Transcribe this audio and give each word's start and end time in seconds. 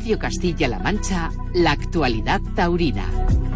Radio 0.00 0.18
Castilla-La 0.18 0.78
Mancha, 0.78 1.30
la 1.52 1.72
actualidad 1.72 2.40
taurina. 2.56 3.04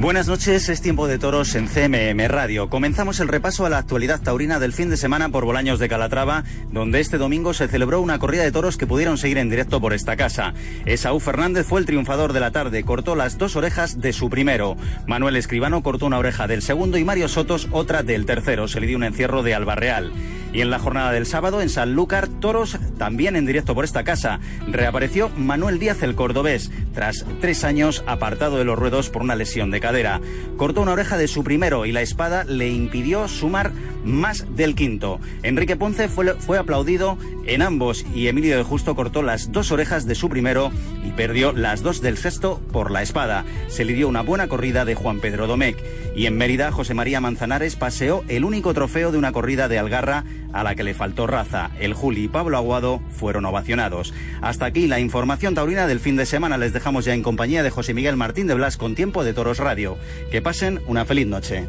Buenas 0.00 0.26
noches, 0.26 0.68
es 0.68 0.82
tiempo 0.82 1.06
de 1.06 1.18
toros 1.18 1.54
en 1.54 1.68
CMM 1.68 2.26
Radio. 2.26 2.68
Comenzamos 2.68 3.20
el 3.20 3.28
repaso 3.28 3.64
a 3.64 3.70
la 3.70 3.78
actualidad 3.78 4.20
taurina 4.20 4.58
del 4.58 4.72
fin 4.72 4.90
de 4.90 4.96
semana 4.96 5.28
por 5.28 5.44
Bolaños 5.44 5.78
de 5.78 5.88
Calatrava, 5.88 6.42
donde 6.72 6.98
este 6.98 7.16
domingo 7.16 7.54
se 7.54 7.68
celebró 7.68 8.00
una 8.00 8.18
corrida 8.18 8.42
de 8.42 8.50
toros 8.50 8.76
que 8.76 8.88
pudieron 8.88 9.18
seguir 9.18 9.38
en 9.38 9.48
directo 9.48 9.80
por 9.80 9.94
esta 9.94 10.16
casa. 10.16 10.52
Esaú 10.84 11.20
Fernández 11.20 11.66
fue 11.66 11.78
el 11.78 11.86
triunfador 11.86 12.32
de 12.32 12.40
la 12.40 12.50
tarde, 12.50 12.82
cortó 12.82 13.14
las 13.14 13.38
dos 13.38 13.54
orejas 13.54 14.00
de 14.00 14.12
su 14.12 14.28
primero. 14.28 14.76
Manuel 15.06 15.36
Escribano 15.36 15.82
cortó 15.84 16.06
una 16.06 16.18
oreja 16.18 16.48
del 16.48 16.60
segundo 16.60 16.98
y 16.98 17.04
Mario 17.04 17.28
Sotos 17.28 17.68
otra 17.70 18.02
del 18.02 18.26
tercero. 18.26 18.66
Se 18.66 18.80
le 18.80 18.88
dio 18.88 18.96
un 18.96 19.04
encierro 19.04 19.44
de 19.44 19.54
Albarreal. 19.54 20.12
Y 20.52 20.60
en 20.60 20.70
la 20.70 20.78
jornada 20.78 21.10
del 21.10 21.26
sábado 21.26 21.62
en 21.62 21.68
Sanlúcar, 21.68 22.28
toros 22.28 22.78
también 22.96 23.34
en 23.34 23.46
directo 23.46 23.74
por 23.74 23.84
esta 23.84 24.04
casa. 24.04 24.38
Reapareció 24.68 25.28
Manuel 25.30 25.80
Díaz 25.80 26.02
el 26.02 26.14
cordobés, 26.14 26.70
tras 26.94 27.24
tres 27.40 27.64
años 27.64 28.04
apartado 28.06 28.56
de 28.56 28.64
los 28.64 28.78
ruedos 28.78 29.10
por 29.10 29.22
una 29.22 29.34
lesión 29.34 29.72
de 29.72 29.80
cadera. 29.84 30.18
Cortó 30.56 30.80
una 30.80 30.92
oreja 30.92 31.18
de 31.18 31.28
su 31.28 31.44
primero 31.44 31.84
y 31.84 31.92
la 31.92 32.00
espada 32.00 32.44
le 32.44 32.70
impidió 32.70 33.28
sumar 33.28 33.70
más 34.04 34.46
del 34.56 34.74
quinto. 34.74 35.20
Enrique 35.42 35.76
Ponce 35.76 36.08
fue, 36.08 36.34
fue 36.34 36.58
aplaudido 36.58 37.18
en 37.46 37.62
ambos 37.62 38.04
y 38.14 38.28
Emilio 38.28 38.56
de 38.56 38.62
Justo 38.62 38.94
cortó 38.94 39.22
las 39.22 39.52
dos 39.52 39.72
orejas 39.72 40.06
de 40.06 40.14
su 40.14 40.28
primero 40.28 40.70
y 41.04 41.10
perdió 41.12 41.52
las 41.52 41.82
dos 41.82 42.00
del 42.00 42.16
sexto 42.16 42.60
por 42.72 42.90
la 42.90 43.02
espada. 43.02 43.44
Se 43.68 43.84
le 43.84 43.94
dio 43.94 44.08
una 44.08 44.22
buena 44.22 44.48
corrida 44.48 44.84
de 44.84 44.94
Juan 44.94 45.20
Pedro 45.20 45.46
Domecq. 45.46 45.78
Y 46.16 46.26
en 46.26 46.36
Mérida, 46.36 46.70
José 46.70 46.94
María 46.94 47.20
Manzanares 47.20 47.76
paseó 47.76 48.24
el 48.28 48.44
único 48.44 48.72
trofeo 48.72 49.12
de 49.12 49.18
una 49.18 49.32
corrida 49.32 49.68
de 49.68 49.78
Algarra 49.78 50.24
a 50.52 50.62
la 50.62 50.74
que 50.74 50.84
le 50.84 50.94
faltó 50.94 51.26
raza. 51.26 51.70
El 51.80 51.94
Juli 51.94 52.24
y 52.24 52.28
Pablo 52.28 52.56
Aguado 52.56 53.00
fueron 53.10 53.44
ovacionados. 53.44 54.14
Hasta 54.40 54.66
aquí 54.66 54.86
la 54.86 55.00
información 55.00 55.54
taurina 55.54 55.86
del 55.86 56.00
fin 56.00 56.16
de 56.16 56.26
semana. 56.26 56.56
Les 56.56 56.72
dejamos 56.72 57.04
ya 57.04 57.14
en 57.14 57.22
compañía 57.22 57.62
de 57.62 57.70
José 57.70 57.94
Miguel 57.94 58.16
Martín 58.16 58.46
de 58.46 58.54
Blas 58.54 58.76
con 58.76 58.94
Tiempo 58.94 59.24
de 59.24 59.34
Toros 59.34 59.58
Radio. 59.58 59.98
Que 60.30 60.40
pasen 60.40 60.80
una 60.86 61.04
feliz 61.04 61.26
noche. 61.26 61.66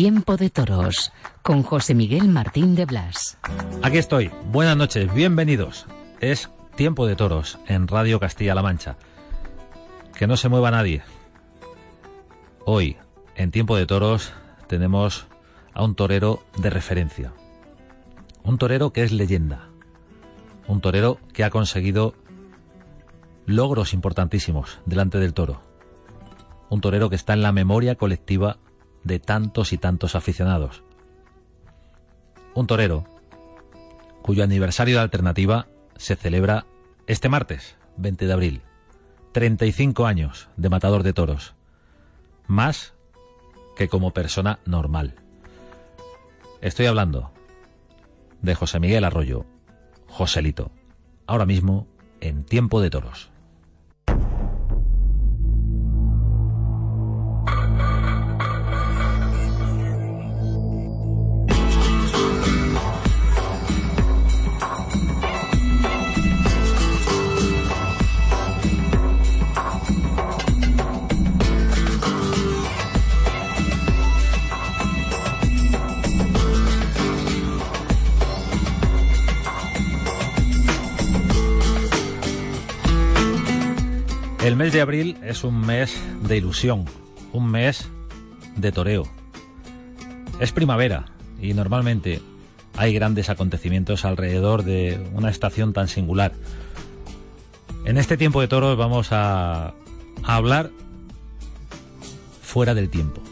Tiempo 0.00 0.38
de 0.38 0.48
Toros 0.48 1.12
con 1.42 1.62
José 1.62 1.94
Miguel 1.94 2.26
Martín 2.26 2.74
de 2.74 2.86
Blas. 2.86 3.36
Aquí 3.82 3.98
estoy. 3.98 4.30
Buenas 4.46 4.74
noches, 4.74 5.12
bienvenidos. 5.12 5.84
Es 6.20 6.48
Tiempo 6.74 7.06
de 7.06 7.16
Toros 7.16 7.58
en 7.66 7.86
Radio 7.86 8.18
Castilla-La 8.18 8.62
Mancha. 8.62 8.96
Que 10.14 10.26
no 10.26 10.38
se 10.38 10.48
mueva 10.48 10.70
nadie. 10.70 11.02
Hoy, 12.64 12.96
en 13.36 13.50
Tiempo 13.50 13.76
de 13.76 13.84
Toros, 13.84 14.32
tenemos 14.68 15.26
a 15.74 15.84
un 15.84 15.94
torero 15.94 16.42
de 16.56 16.70
referencia. 16.70 17.34
Un 18.42 18.56
torero 18.56 18.94
que 18.94 19.02
es 19.02 19.12
leyenda. 19.12 19.68
Un 20.66 20.80
torero 20.80 21.18
que 21.34 21.44
ha 21.44 21.50
conseguido 21.50 22.14
logros 23.44 23.92
importantísimos 23.92 24.78
delante 24.86 25.18
del 25.18 25.34
toro. 25.34 25.60
Un 26.70 26.80
torero 26.80 27.10
que 27.10 27.16
está 27.16 27.34
en 27.34 27.42
la 27.42 27.52
memoria 27.52 27.96
colectiva 27.96 28.56
de 29.04 29.18
tantos 29.18 29.72
y 29.72 29.78
tantos 29.78 30.14
aficionados. 30.14 30.82
Un 32.54 32.66
torero 32.66 33.04
cuyo 34.22 34.44
aniversario 34.44 34.96
de 34.96 35.02
alternativa 35.02 35.66
se 35.96 36.16
celebra 36.16 36.66
este 37.06 37.28
martes, 37.28 37.76
20 37.96 38.26
de 38.26 38.32
abril. 38.32 38.62
35 39.32 40.06
años 40.06 40.48
de 40.56 40.68
matador 40.68 41.02
de 41.02 41.12
toros. 41.12 41.54
Más 42.46 42.94
que 43.76 43.88
como 43.88 44.12
persona 44.12 44.58
normal. 44.64 45.14
Estoy 46.60 46.86
hablando 46.86 47.32
de 48.42 48.54
José 48.54 48.80
Miguel 48.80 49.04
Arroyo, 49.04 49.46
Joselito, 50.08 50.70
ahora 51.26 51.46
mismo 51.46 51.86
en 52.20 52.44
Tiempo 52.44 52.80
de 52.80 52.90
Toros. 52.90 53.30
Mes 84.60 84.74
de 84.74 84.82
abril 84.82 85.16
es 85.24 85.42
un 85.42 85.58
mes 85.58 85.98
de 86.22 86.36
ilusión, 86.36 86.84
un 87.32 87.50
mes 87.50 87.88
de 88.56 88.70
toreo. 88.72 89.08
Es 90.38 90.52
primavera 90.52 91.06
y 91.40 91.54
normalmente 91.54 92.20
hay 92.76 92.92
grandes 92.92 93.30
acontecimientos 93.30 94.04
alrededor 94.04 94.62
de 94.62 95.02
una 95.14 95.30
estación 95.30 95.72
tan 95.72 95.88
singular. 95.88 96.34
En 97.86 97.96
este 97.96 98.18
tiempo 98.18 98.42
de 98.42 98.48
toros 98.48 98.76
vamos 98.76 99.12
a, 99.12 99.68
a 100.24 100.34
hablar 100.36 100.70
fuera 102.42 102.74
del 102.74 102.90
tiempo. 102.90 103.22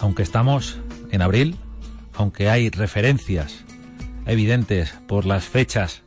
Aunque 0.00 0.22
estamos 0.22 0.78
en 1.10 1.20
abril, 1.20 1.58
aunque 2.14 2.48
hay 2.48 2.70
referencias 2.70 3.62
evidentes 4.24 4.94
por 5.06 5.26
las 5.26 5.44
fechas 5.44 6.00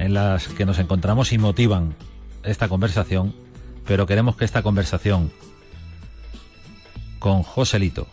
en 0.00 0.14
las 0.14 0.48
que 0.48 0.66
nos 0.66 0.80
encontramos 0.80 1.32
y 1.32 1.38
motivan 1.38 1.94
esta 2.44 2.68
conversación, 2.68 3.34
pero 3.86 4.06
queremos 4.06 4.36
que 4.36 4.44
esta 4.44 4.62
conversación 4.62 5.30
con 7.18 7.42
Joselito 7.42 8.06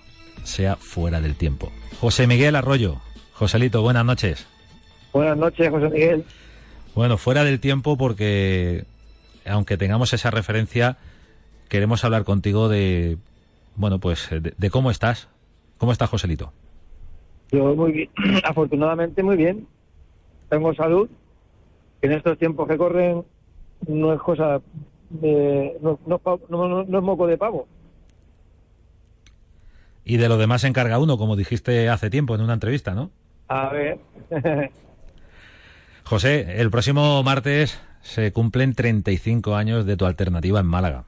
sea 0.44 0.76
fuera 0.76 1.22
del 1.22 1.36
tiempo. 1.36 1.72
José 2.00 2.28
Miguel 2.28 2.56
Arroyo. 2.56 2.98
Joselito, 3.34 3.82
buenas 3.82 4.06
noches. 4.06 4.48
Buenas 5.14 5.38
noches, 5.38 5.70
José 5.70 5.90
Miguel. 5.90 6.26
Bueno, 6.96 7.18
fuera 7.18 7.44
del 7.44 7.60
tiempo 7.60 7.98
porque 7.98 8.86
aunque 9.46 9.78
tengamos 9.78 10.14
esa 10.14 10.32
referencia, 10.32 10.98
queremos 11.68 12.04
hablar 12.06 12.24
contigo 12.24 12.70
de, 12.70 13.18
bueno, 13.76 14.00
pues 14.00 14.30
de, 14.30 14.54
de 14.56 14.70
cómo 14.70 14.92
estás. 14.92 15.28
¿Cómo 15.78 15.92
estás, 15.92 16.10
Joselito? 16.10 16.54
Yo 17.52 17.76
muy 17.76 17.92
bien, 17.92 18.10
afortunadamente 18.44 19.24
muy 19.24 19.36
bien. 19.36 19.68
Tengo 20.50 20.74
salud. 20.74 21.10
En 22.02 22.12
estos 22.14 22.38
tiempos 22.38 22.68
que 22.68 22.78
corren 22.78 23.24
no 23.88 24.14
es 24.14 24.20
cosa 24.22 24.62
de, 25.10 25.78
no, 25.82 26.00
no, 26.06 26.22
no, 26.50 26.84
no 26.84 26.98
es 26.98 27.04
moco 27.04 27.28
de 27.28 27.38
pavo. 27.38 27.68
Y 30.04 30.18
de 30.18 30.30
lo 30.30 30.38
demás 30.38 30.62
se 30.62 30.68
encarga 30.68 31.00
uno, 31.00 31.18
como 31.18 31.36
dijiste 31.36 31.90
hace 31.90 32.10
tiempo 32.10 32.36
en 32.36 32.42
una 32.42 32.54
entrevista, 32.54 32.94
¿no? 32.94 33.12
A 33.48 33.70
ver. 33.70 34.00
José, 36.04 36.60
el 36.60 36.72
próximo 36.72 37.22
martes 37.24 37.80
se 38.02 38.34
cumplen 38.34 38.74
35 38.74 39.56
años 39.56 39.86
de 39.86 39.96
tu 39.96 40.06
alternativa 40.06 40.60
en 40.60 40.66
Málaga. 40.66 41.06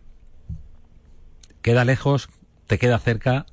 ¿Queda 1.62 1.86
lejos? 1.86 2.30
¿Te 2.68 2.78
queda 2.78 3.00
cerca? 3.00 3.46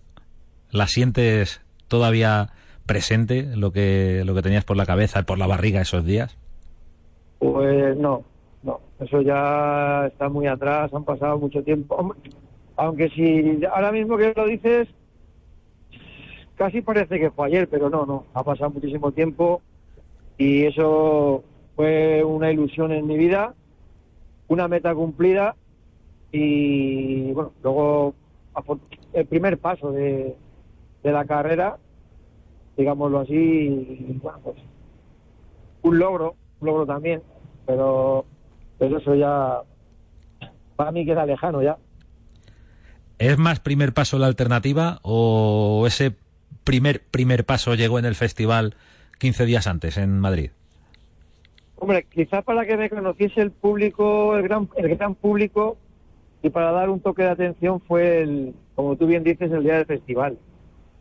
¿La 0.70 0.87
sientes 0.87 1.62
todavía 1.88 2.50
presente 2.87 3.49
lo 3.56 3.73
que, 3.73 4.23
lo 4.25 4.34
que 4.34 4.43
tenías 4.43 4.64
por 4.64 4.76
la 4.76 4.87
cabeza 4.87 5.20
y 5.20 5.23
por 5.23 5.38
la 5.38 5.46
barriga 5.46 5.81
esos 5.81 6.05
días? 6.05 6.37
Pues 7.38 7.96
no, 7.96 8.25
no, 8.62 8.81
eso 8.99 9.23
ya 9.23 10.07
está 10.07 10.29
muy 10.29 10.47
atrás, 10.47 10.93
han 10.93 11.05
pasado 11.05 11.39
mucho 11.39 11.62
tiempo. 11.62 12.15
Aunque 12.77 13.09
si 13.11 13.65
ahora 13.67 13.93
mismo 13.93 14.17
que 14.17 14.33
lo 14.35 14.47
dices, 14.47 14.89
casi 16.57 16.83
parece 16.83 17.19
que 17.19 17.31
fue 17.31 17.47
ayer, 17.47 17.69
pero 17.69 17.89
no, 17.89 18.05
no, 18.05 18.25
ha 18.35 18.45
pasado 18.45 18.71
muchísimo 18.71 19.12
tiempo 19.12 19.62
y 20.37 20.65
eso 20.65 21.43
fue 21.77 22.23
una 22.25 22.51
ilusión 22.51 22.93
en 22.93 23.07
mi 23.07 23.17
vida, 23.17 23.55
una 24.49 24.69
meta 24.69 24.95
cumplida 24.95 25.57
y 26.33 27.33
bueno, 27.33 27.53
luego 27.62 28.15
el 29.12 29.27
primer 29.27 29.59
paso 29.59 29.91
de, 29.93 30.37
de 31.03 31.12
la 31.12 31.25
carrera, 31.25 31.79
digámoslo 32.77 33.21
así, 33.21 34.19
bueno, 34.23 34.39
pues 34.45 34.57
un 35.83 35.99
logro, 35.99 36.37
un 36.61 36.67
logro 36.67 36.87
también, 36.87 37.23
pero, 37.67 38.25
pero 38.81 38.97
eso 38.97 39.15
ya 39.15 39.61
para 40.75 40.91
mí 40.91 41.05
queda 41.05 41.27
lejano 41.27 41.62
ya. 41.62 41.77
¿Es 43.19 43.37
más 43.38 43.61
primer 43.61 43.93
paso 43.93 44.19
la 44.19 44.27
alternativa 44.27 44.99
o 45.03 45.85
ese 45.87 46.17
primer 46.65 47.03
primer 47.03 47.44
paso 47.44 47.75
llegó 47.75 47.99
en 47.99 48.06
el 48.06 48.15
festival 48.15 48.75
15 49.19 49.44
días 49.44 49.67
antes 49.67 49.99
en 49.99 50.19
Madrid? 50.19 50.50
Hombre, 51.77 52.06
quizás 52.11 52.43
para 52.43 52.65
que 52.65 52.79
me 52.79 52.88
conociese 52.88 53.43
el 53.43 53.50
público, 53.50 54.35
el 54.35 54.43
gran, 54.43 54.71
el 54.77 54.88
gran 54.97 55.15
público, 55.15 55.76
y 56.43 56.49
para 56.49 56.73
dar 56.73 56.88
un 56.88 57.00
toque 57.00 57.23
de 57.23 57.31
atención 57.31 57.81
fue, 57.81 58.23
el, 58.23 58.55
como 58.75 58.97
tú 58.97 59.06
bien 59.06 59.23
dices, 59.23 59.53
el 59.53 59.62
día 59.62 59.75
del 59.75 59.87
festival. 59.87 60.38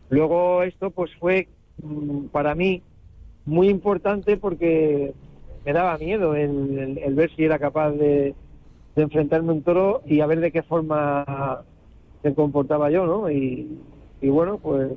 Luego 0.09 0.63
esto 0.63 0.91
pues 0.91 1.11
fue 1.17 1.47
mm, 1.81 2.25
para 2.25 2.55
mí 2.55 2.83
muy 3.45 3.69
importante 3.69 4.35
porque 4.35 5.13
me 5.65 5.73
daba 5.73 5.97
miedo 5.97 6.35
el, 6.35 7.13
ver 7.13 7.31
si 7.35 7.43
era 7.43 7.59
capaz 7.59 7.91
de, 7.91 8.35
enfrentarme 8.95 9.49
a 9.49 9.55
un 9.55 9.63
toro 9.63 10.01
y 10.05 10.19
a 10.19 10.25
ver 10.25 10.41
de 10.41 10.51
qué 10.51 10.61
forma 10.61 11.61
se 12.21 12.33
comportaba 12.33 12.91
yo, 12.91 13.05
¿no? 13.05 13.31
Y, 13.31 13.79
bueno, 14.21 14.57
pues, 14.57 14.91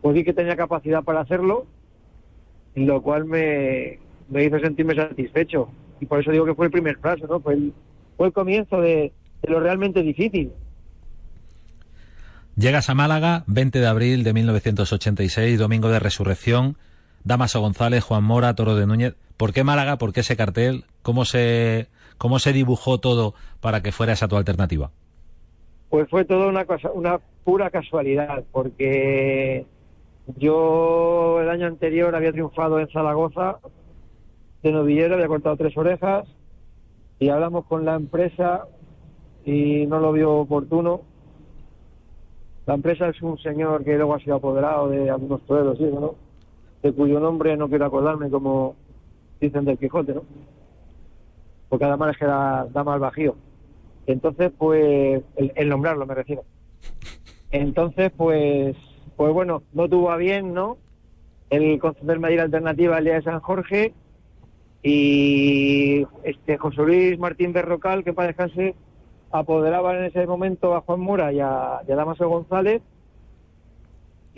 pues 0.00 0.24
que 0.24 0.32
tenía 0.32 0.56
capacidad 0.56 1.02
para 1.02 1.20
hacerlo, 1.20 1.66
lo 2.76 3.02
cual 3.02 3.24
me, 3.24 3.98
me 4.28 4.44
hizo 4.44 4.60
sentirme 4.60 4.94
satisfecho. 4.94 5.68
Y 6.00 6.06
por 6.06 6.20
eso 6.20 6.30
digo 6.30 6.44
que 6.44 6.54
fue 6.54 6.66
el 6.66 6.72
primer 6.72 6.98
paso, 6.98 7.26
¿no? 7.26 7.40
Fue 7.40 7.54
el, 7.54 7.72
fue 8.16 8.28
el 8.28 8.32
comienzo 8.32 8.80
de, 8.80 9.12
de 9.42 9.50
lo 9.50 9.58
realmente 9.58 10.02
difícil. 10.02 10.52
Llegas 12.56 12.90
a 12.90 12.94
Málaga, 12.94 13.44
20 13.46 13.78
de 13.78 13.86
abril 13.86 14.24
de 14.24 14.32
1986, 14.32 15.58
domingo 15.58 15.90
de 15.90 16.00
resurrección. 16.00 16.76
Damaso 17.28 17.60
González, 17.60 18.02
Juan 18.02 18.24
Mora, 18.24 18.54
Toro 18.54 18.74
de 18.74 18.86
Núñez. 18.86 19.14
¿Por 19.36 19.52
qué 19.52 19.62
Málaga? 19.62 19.98
¿Por 19.98 20.12
qué 20.12 20.20
ese 20.20 20.36
cartel? 20.36 20.84
¿Cómo 21.02 21.24
se, 21.24 21.86
cómo 22.16 22.38
se 22.38 22.52
dibujó 22.52 22.98
todo 22.98 23.34
para 23.60 23.82
que 23.82 23.92
fuera 23.92 24.14
esa 24.14 24.28
tu 24.28 24.36
alternativa? 24.36 24.90
Pues 25.90 26.08
fue 26.10 26.24
todo 26.24 26.48
una, 26.48 26.66
una 26.94 27.20
pura 27.44 27.70
casualidad, 27.70 28.44
porque 28.50 29.64
yo 30.36 31.40
el 31.40 31.48
año 31.48 31.66
anterior 31.66 32.14
había 32.16 32.32
triunfado 32.32 32.80
en 32.80 32.88
Zaragoza 32.88 33.58
de 34.62 34.72
novillero, 34.72 35.14
había 35.14 35.28
cortado 35.28 35.56
tres 35.56 35.76
orejas 35.76 36.26
y 37.20 37.28
hablamos 37.28 37.64
con 37.66 37.84
la 37.84 37.94
empresa 37.94 38.64
y 39.44 39.86
no 39.86 40.00
lo 40.00 40.12
vio 40.12 40.32
oportuno 40.32 41.02
la 42.68 42.74
empresa 42.74 43.08
es 43.08 43.22
un 43.22 43.38
señor 43.38 43.82
que 43.82 43.96
luego 43.96 44.14
ha 44.14 44.18
sido 44.18 44.36
apoderado 44.36 44.90
de 44.90 45.08
algunos 45.08 45.40
toreros, 45.46 45.80
¿no? 45.80 46.16
De 46.82 46.92
cuyo 46.92 47.20
nombre 47.20 47.56
no 47.56 47.68
quiero 47.68 47.86
acordarme, 47.86 48.30
como 48.30 48.76
dicen 49.40 49.64
del 49.64 49.78
Quijote, 49.78 50.14
¿no? 50.14 50.22
Porque 51.68 51.84
además 51.84 52.12
es 52.12 52.18
que 52.18 52.24
da, 52.24 52.66
da 52.72 52.84
mal 52.84 53.00
bajío. 53.00 53.34
Entonces, 54.06 54.50
pues, 54.56 55.22
el, 55.36 55.68
nombrarlo 55.68 56.06
me 56.06 56.14
refiero. 56.14 56.44
Entonces, 57.50 58.10
pues, 58.16 58.74
pues 59.16 59.32
bueno, 59.34 59.62
no 59.74 59.88
tuvo 59.88 60.10
a 60.10 60.16
bien, 60.16 60.54
¿no? 60.54 60.78
El 61.50 61.78
concederme 61.78 62.32
ir 62.32 62.40
alternativa 62.40 62.96
al 62.96 63.04
día 63.04 63.14
de 63.14 63.22
San 63.22 63.40
Jorge 63.40 63.92
y 64.82 66.06
este 66.22 66.56
José 66.56 66.82
Luis 66.82 67.18
Martín 67.18 67.52
Berrocal, 67.52 68.02
que 68.02 68.14
para 68.14 68.34
apoderaban 69.30 69.96
en 69.96 70.04
ese 70.04 70.26
momento 70.26 70.74
a 70.74 70.80
Juan 70.80 71.00
Mora 71.00 71.32
y 71.32 71.40
a, 71.40 71.82
Damaso 71.86 72.28
González. 72.28 72.80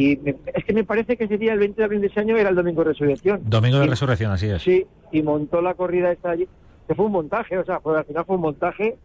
Y 0.01 0.19
es 0.55 0.65
que 0.65 0.73
me 0.73 0.83
parece 0.83 1.19
que 1.19 1.25
ese 1.25 1.37
día, 1.37 1.53
el 1.53 1.59
20 1.59 1.77
de 1.77 1.85
abril 1.85 2.01
de 2.01 2.07
ese 2.07 2.21
año, 2.21 2.35
era 2.35 2.49
el 2.49 2.55
Domingo 2.55 2.83
de 2.83 2.93
Resurrección. 2.93 3.43
Domingo 3.45 3.81
de 3.81 3.87
Resurrección, 3.87 4.33
así 4.33 4.47
es. 4.47 4.63
Sí, 4.63 4.87
y 5.13 5.23
montó 5.23 5.61
la 5.61 5.75
corrida 5.75 6.11
esta 6.11 6.31
allí, 6.31 6.49
que 6.89 6.95
fue 6.95 7.05
un 7.05 7.13
montaje, 7.13 7.59
o 7.59 7.65
sea, 7.67 7.83
al 7.85 8.05
final 8.07 8.25
fue 8.25 8.37
un 8.37 8.41
montaje 8.41 8.97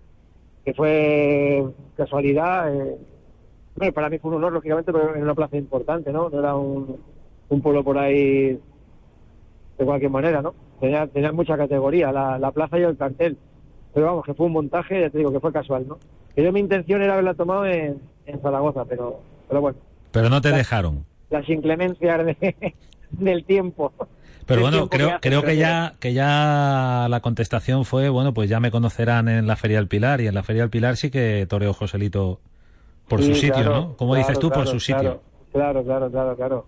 que 0.64 0.74
fue 0.74 1.66
casualidad. 1.98 2.74
Eh, 2.74 2.98
bueno, 3.76 3.92
para 3.92 4.10
mí 4.10 4.20
fue 4.20 4.32
un 4.32 4.38
honor, 4.38 4.54
lógicamente, 4.54 4.94
pero 4.94 5.14
en 5.14 5.24
una 5.24 5.36
plaza 5.36 5.58
importante, 5.58 6.14
¿no? 6.14 6.30
No 6.30 6.40
era 6.40 6.56
un, 6.56 6.96
un 7.50 7.62
pueblo 7.62 7.84
por 7.84 7.98
ahí 7.98 8.58
de 9.78 9.86
cualquier 9.86 10.12
manera, 10.12 10.42
¿no? 10.42 10.56
Tenía, 10.80 11.08
tenía 11.08 11.34
mucha 11.34 11.58
categoría, 11.58 12.14
la, 12.14 12.40
la 12.40 12.54
plaza 12.54 12.80
y 12.80 12.84
el 12.84 12.96
cartel. 12.96 13.38
Pero 13.94 14.06
vamos, 14.06 14.24
que 14.24 14.34
fue 14.34 14.46
un 14.46 14.54
montaje, 14.54 15.02
ya 15.02 15.10
te 15.10 15.18
digo, 15.18 15.34
que 15.34 15.42
fue 15.42 15.52
casual, 15.52 15.86
¿no? 15.90 15.98
Que 16.34 16.42
yo 16.42 16.54
mi 16.54 16.62
intención 16.62 17.02
era 17.02 17.14
haberla 17.14 17.34
tomado 17.34 17.66
en, 17.66 18.00
Zaragoza, 18.42 18.86
pero, 18.86 19.20
pero 19.50 19.60
bueno. 19.60 19.78
Pero 20.16 20.30
no 20.30 20.40
te 20.40 20.54
dejaron. 20.54 21.06
Las 21.30 21.48
inclemencias 21.50 22.38
del 23.12 23.44
tiempo. 23.44 23.92
Pero 24.46 24.62
bueno, 24.62 24.88
creo, 24.88 25.10
que 25.20 25.30
creo 25.30 25.44
que 25.44 25.58
ya, 25.58 25.96
que 26.00 26.14
ya 26.14 27.08
la 27.10 27.20
contestación 27.20 27.84
fue, 27.84 28.08
bueno, 28.08 28.34
pues 28.34 28.50
ya 28.50 28.62
me 28.62 28.72
conocerán 28.72 29.28
en 29.28 29.46
la 29.46 29.58
Feria 29.58 29.78
del 29.78 29.90
Pilar, 29.90 30.22
y 30.22 30.28
en 30.28 30.34
la 30.34 30.44
Feria 30.44 30.62
del 30.62 30.70
Pilar 30.70 30.96
sí 30.96 31.12
que 31.12 31.46
toreó 31.50 31.74
Joselito 31.74 32.40
por 33.10 33.22
su 33.22 33.36
sitio, 33.36 33.66
¿no? 33.66 33.98
Como 33.98 34.16
dices 34.16 34.40
tú, 34.40 34.50
por 34.50 34.68
su 34.68 34.80
sitio. 34.80 35.20
Claro, 35.52 35.84
claro, 35.84 36.10
claro, 36.10 36.36
claro. 36.38 36.66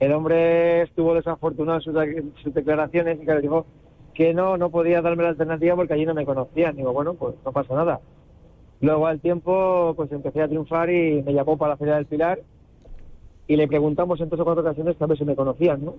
El 0.00 0.12
hombre 0.12 0.82
estuvo 0.82 1.14
desafortunado 1.14 1.80
en 1.80 2.32
sus, 2.42 2.54
declaraciones 2.54 3.18
y 3.20 3.26
que 3.26 3.34
le 3.34 3.42
dijo 3.42 3.66
que 4.14 4.32
no, 4.32 4.56
no 4.56 4.70
podía 4.70 5.02
darme 5.02 5.24
la 5.24 5.30
alternativa 5.30 5.76
porque 5.76 5.92
allí 5.92 6.06
no 6.06 6.14
me 6.14 6.24
conocían. 6.24 6.74
Digo, 6.74 6.94
bueno, 6.94 7.12
pues 7.14 7.34
no 7.44 7.52
pasa 7.52 7.74
nada. 7.74 8.00
Luego 8.80 9.06
al 9.06 9.20
tiempo, 9.20 9.92
pues 9.94 10.10
empecé 10.10 10.40
a 10.40 10.48
triunfar 10.48 10.88
y 10.88 11.22
me 11.22 11.34
llamó 11.34 11.58
para 11.58 11.72
la 11.72 11.76
Feria 11.76 11.96
del 11.96 12.06
Pilar 12.06 12.38
y 13.48 13.56
le 13.56 13.66
preguntamos 13.66 14.20
en 14.20 14.28
tres 14.28 14.40
o 14.40 14.44
cuatro 14.44 14.62
ocasiones 14.62 14.94
a 15.00 15.06
ver 15.06 15.18
si 15.18 15.24
me 15.24 15.34
conocían, 15.34 15.84
¿no? 15.84 15.96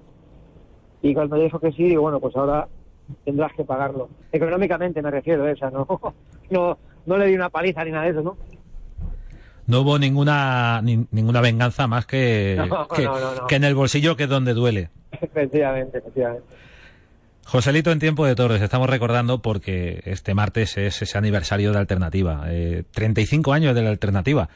Y 1.02 1.14
cuando 1.14 1.36
dijo 1.38 1.60
que 1.60 1.72
sí, 1.72 1.84
digo, 1.84 2.04
bueno, 2.04 2.20
pues 2.20 2.36
ahora 2.36 2.68
tendrás 3.26 3.52
que 3.54 3.66
pagarlo. 3.66 4.10
Económicamente 4.32 5.02
me 5.02 5.10
refiero, 5.12 5.48
¿eh? 5.48 5.54
o 5.54 5.58
sea, 5.58 5.72
no, 5.72 5.88
no, 6.52 6.78
no 7.06 7.18
le 7.18 7.26
di 7.26 7.36
una 7.36 7.50
paliza 7.50 7.84
ni 7.84 7.92
nada 7.92 8.06
de 8.06 8.12
eso, 8.12 8.22
¿no? 8.22 8.38
No 9.66 9.82
hubo 9.82 10.00
ninguna 10.00 10.82
ninguna 10.82 11.42
venganza 11.42 11.88
más 11.88 12.06
que, 12.06 12.60
que, 12.96 13.10
que 13.48 13.56
en 13.56 13.64
el 13.64 13.76
bolsillo 13.76 14.16
que 14.16 14.24
es 14.24 14.30
donde 14.30 14.54
duele. 14.54 14.90
Efectivamente, 15.12 15.98
efectivamente. 15.98 16.48
Joselito 17.46 17.92
en 17.92 17.98
tiempo 17.98 18.28
de 18.28 18.36
toros, 18.36 18.62
estamos 18.62 18.88
recordando 18.88 19.42
porque 19.42 20.02
este 20.06 20.36
martes 20.36 20.78
es 20.78 21.02
ese 21.02 21.18
aniversario 21.18 21.72
de 21.72 21.80
Alternativa. 21.80 22.44
Eh, 22.48 22.84
35 22.92 23.54
años 23.54 23.74
de 23.74 23.82
la 23.82 23.90
Alternativa. 23.90 24.50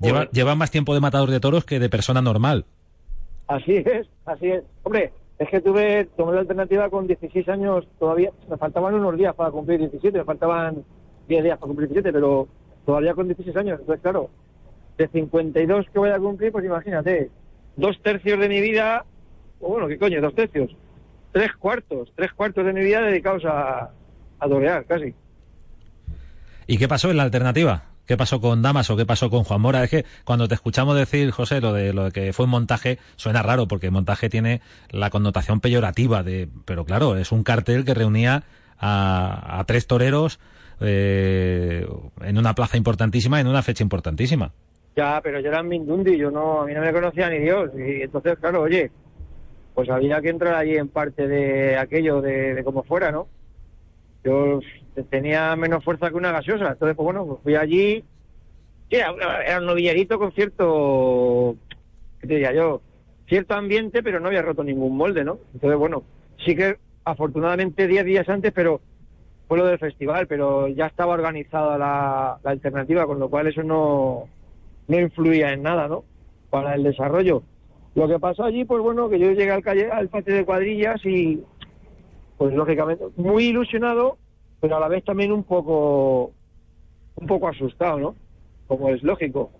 Lleva, 0.00 0.30
lleva, 0.30 0.54
más 0.54 0.70
tiempo 0.70 0.94
de 0.94 1.00
matador 1.00 1.30
de 1.30 1.40
toros 1.40 1.64
que 1.64 1.78
de 1.78 1.88
persona 1.88 2.22
normal. 2.22 2.64
Así 3.46 3.76
es, 3.76 4.08
así 4.26 4.48
es. 4.48 4.62
Hombre, 4.82 5.12
es 5.38 5.48
que 5.48 5.60
tuve, 5.60 6.04
tomé 6.16 6.34
la 6.34 6.40
Alternativa 6.40 6.88
con 6.90 7.06
16 7.06 7.48
años 7.48 7.86
todavía. 7.98 8.30
Me 8.48 8.56
faltaban 8.56 8.94
unos 8.94 9.16
días 9.16 9.34
para 9.34 9.50
cumplir 9.50 9.78
17, 9.80 10.18
me 10.18 10.24
faltaban 10.24 10.84
10 11.28 11.44
días 11.44 11.58
para 11.58 11.68
cumplir 11.68 11.88
17, 11.88 12.12
pero 12.12 12.48
todavía 12.86 13.14
con 13.14 13.26
16 13.26 13.56
años. 13.56 13.80
Entonces, 13.80 14.02
claro, 14.02 14.30
de 14.96 15.08
52 15.08 15.86
que 15.92 15.98
voy 15.98 16.10
a 16.10 16.18
cumplir, 16.18 16.52
pues 16.52 16.64
imagínate, 16.64 17.30
dos 17.76 18.00
tercios 18.02 18.38
de 18.38 18.48
mi 18.48 18.60
vida, 18.60 19.04
o 19.60 19.68
bueno, 19.68 19.88
¿qué 19.88 19.98
coño? 19.98 20.20
Dos 20.20 20.34
tercios 20.34 20.70
tres 21.32 21.52
cuartos, 21.56 22.12
tres 22.14 22.32
cuartos 22.32 22.64
de 22.64 22.72
mi 22.72 22.80
vida 22.80 23.02
dedicados 23.02 23.44
a, 23.44 23.90
a 24.38 24.48
torear, 24.48 24.84
casi. 24.86 25.14
¿Y 26.66 26.76
qué 26.76 26.88
pasó 26.88 27.10
en 27.10 27.16
la 27.16 27.22
alternativa? 27.22 27.84
¿Qué 28.08 28.16
pasó 28.16 28.40
con 28.40 28.62
Damas 28.62 28.88
o 28.88 28.96
qué 28.96 29.04
pasó 29.04 29.28
con 29.28 29.44
Juan 29.44 29.60
Mora? 29.60 29.84
Es 29.84 29.90
que 29.90 30.06
cuando 30.24 30.48
te 30.48 30.54
escuchamos 30.54 30.96
decir, 30.96 31.30
José, 31.30 31.60
lo 31.60 31.74
de 31.74 31.92
lo 31.92 32.04
de 32.04 32.10
que 32.10 32.32
fue 32.32 32.46
un 32.46 32.50
montaje, 32.50 32.98
suena 33.16 33.42
raro, 33.42 33.68
porque 33.68 33.90
montaje 33.90 34.30
tiene 34.30 34.62
la 34.90 35.10
connotación 35.10 35.60
peyorativa 35.60 36.22
de, 36.22 36.48
pero 36.64 36.86
claro, 36.86 37.18
es 37.18 37.32
un 37.32 37.42
cartel 37.42 37.84
que 37.84 37.92
reunía 37.92 38.44
a, 38.80 39.62
tres 39.66 39.86
toreros 39.86 40.40
eh, 40.80 41.86
en 42.22 42.38
una 42.38 42.54
plaza 42.54 42.78
importantísima, 42.78 43.40
en 43.40 43.46
una 43.46 43.62
fecha 43.62 43.82
importantísima. 43.82 44.52
Ya, 44.96 45.20
pero 45.22 45.40
yo 45.40 45.50
era 45.50 45.62
Mindundi, 45.62 46.16
yo 46.16 46.30
no, 46.30 46.62
a 46.62 46.66
mí 46.66 46.72
no 46.72 46.80
me 46.80 46.94
conocía 46.94 47.28
ni 47.28 47.40
Dios, 47.40 47.70
y 47.76 48.00
entonces, 48.00 48.38
claro, 48.38 48.62
oye, 48.62 48.90
pues 49.74 49.90
había 49.90 50.22
que 50.22 50.30
entrar 50.30 50.54
allí 50.54 50.76
en 50.76 50.88
parte 50.88 51.28
de 51.28 51.76
aquello, 51.76 52.22
de, 52.22 52.62
como 52.64 52.84
fuera, 52.84 53.12
¿no? 53.12 53.28
Yo 54.24 54.60
tenía 55.04 55.54
menos 55.56 55.84
fuerza 55.84 56.10
que 56.10 56.16
una 56.16 56.32
gaseosa, 56.32 56.70
entonces, 56.72 56.96
pues 56.96 57.04
bueno, 57.04 57.40
fui 57.42 57.54
allí, 57.54 58.04
era 58.90 59.58
un 59.58 59.66
novillerito 59.66 60.18
con 60.18 60.32
cierto, 60.32 61.56
¿qué 62.20 62.26
te 62.26 62.34
diría 62.34 62.52
yo? 62.52 62.80
Cierto 63.28 63.54
ambiente, 63.54 64.02
pero 64.02 64.20
no 64.20 64.28
había 64.28 64.42
roto 64.42 64.64
ningún 64.64 64.96
molde, 64.96 65.24
¿no? 65.24 65.38
Entonces, 65.52 65.78
bueno, 65.78 66.02
sí 66.44 66.54
que 66.54 66.78
afortunadamente 67.04 67.86
10 67.86 68.04
días 68.04 68.28
antes, 68.28 68.52
pero 68.52 68.80
fue 69.46 69.58
lo 69.58 69.66
del 69.66 69.78
festival, 69.78 70.26
pero 70.26 70.68
ya 70.68 70.86
estaba 70.86 71.14
organizada 71.14 71.78
la, 71.78 72.38
la 72.42 72.50
alternativa, 72.50 73.06
con 73.06 73.18
lo 73.18 73.28
cual 73.28 73.46
eso 73.46 73.62
no, 73.62 74.28
no 74.88 75.00
influía 75.00 75.52
en 75.52 75.62
nada, 75.62 75.88
¿no? 75.88 76.04
Para 76.50 76.74
el 76.74 76.82
desarrollo. 76.82 77.42
Lo 77.94 78.08
que 78.08 78.18
pasó 78.18 78.44
allí, 78.44 78.64
pues 78.64 78.82
bueno, 78.82 79.08
que 79.08 79.18
yo 79.18 79.32
llegué 79.32 79.50
al, 79.50 79.62
calle, 79.62 79.90
al 79.90 80.08
patio 80.08 80.34
de 80.34 80.44
cuadrillas 80.44 81.04
y, 81.04 81.42
pues 82.36 82.54
lógicamente, 82.54 83.04
muy 83.16 83.46
ilusionado, 83.46 84.18
pero 84.60 84.76
a 84.76 84.80
la 84.80 84.88
vez 84.88 85.04
también 85.04 85.32
un 85.32 85.44
poco, 85.44 86.32
un 87.16 87.26
poco 87.26 87.48
asustado, 87.48 87.98
¿no? 87.98 88.14
Como 88.66 88.90
es 88.90 89.02
lógico. 89.02 89.50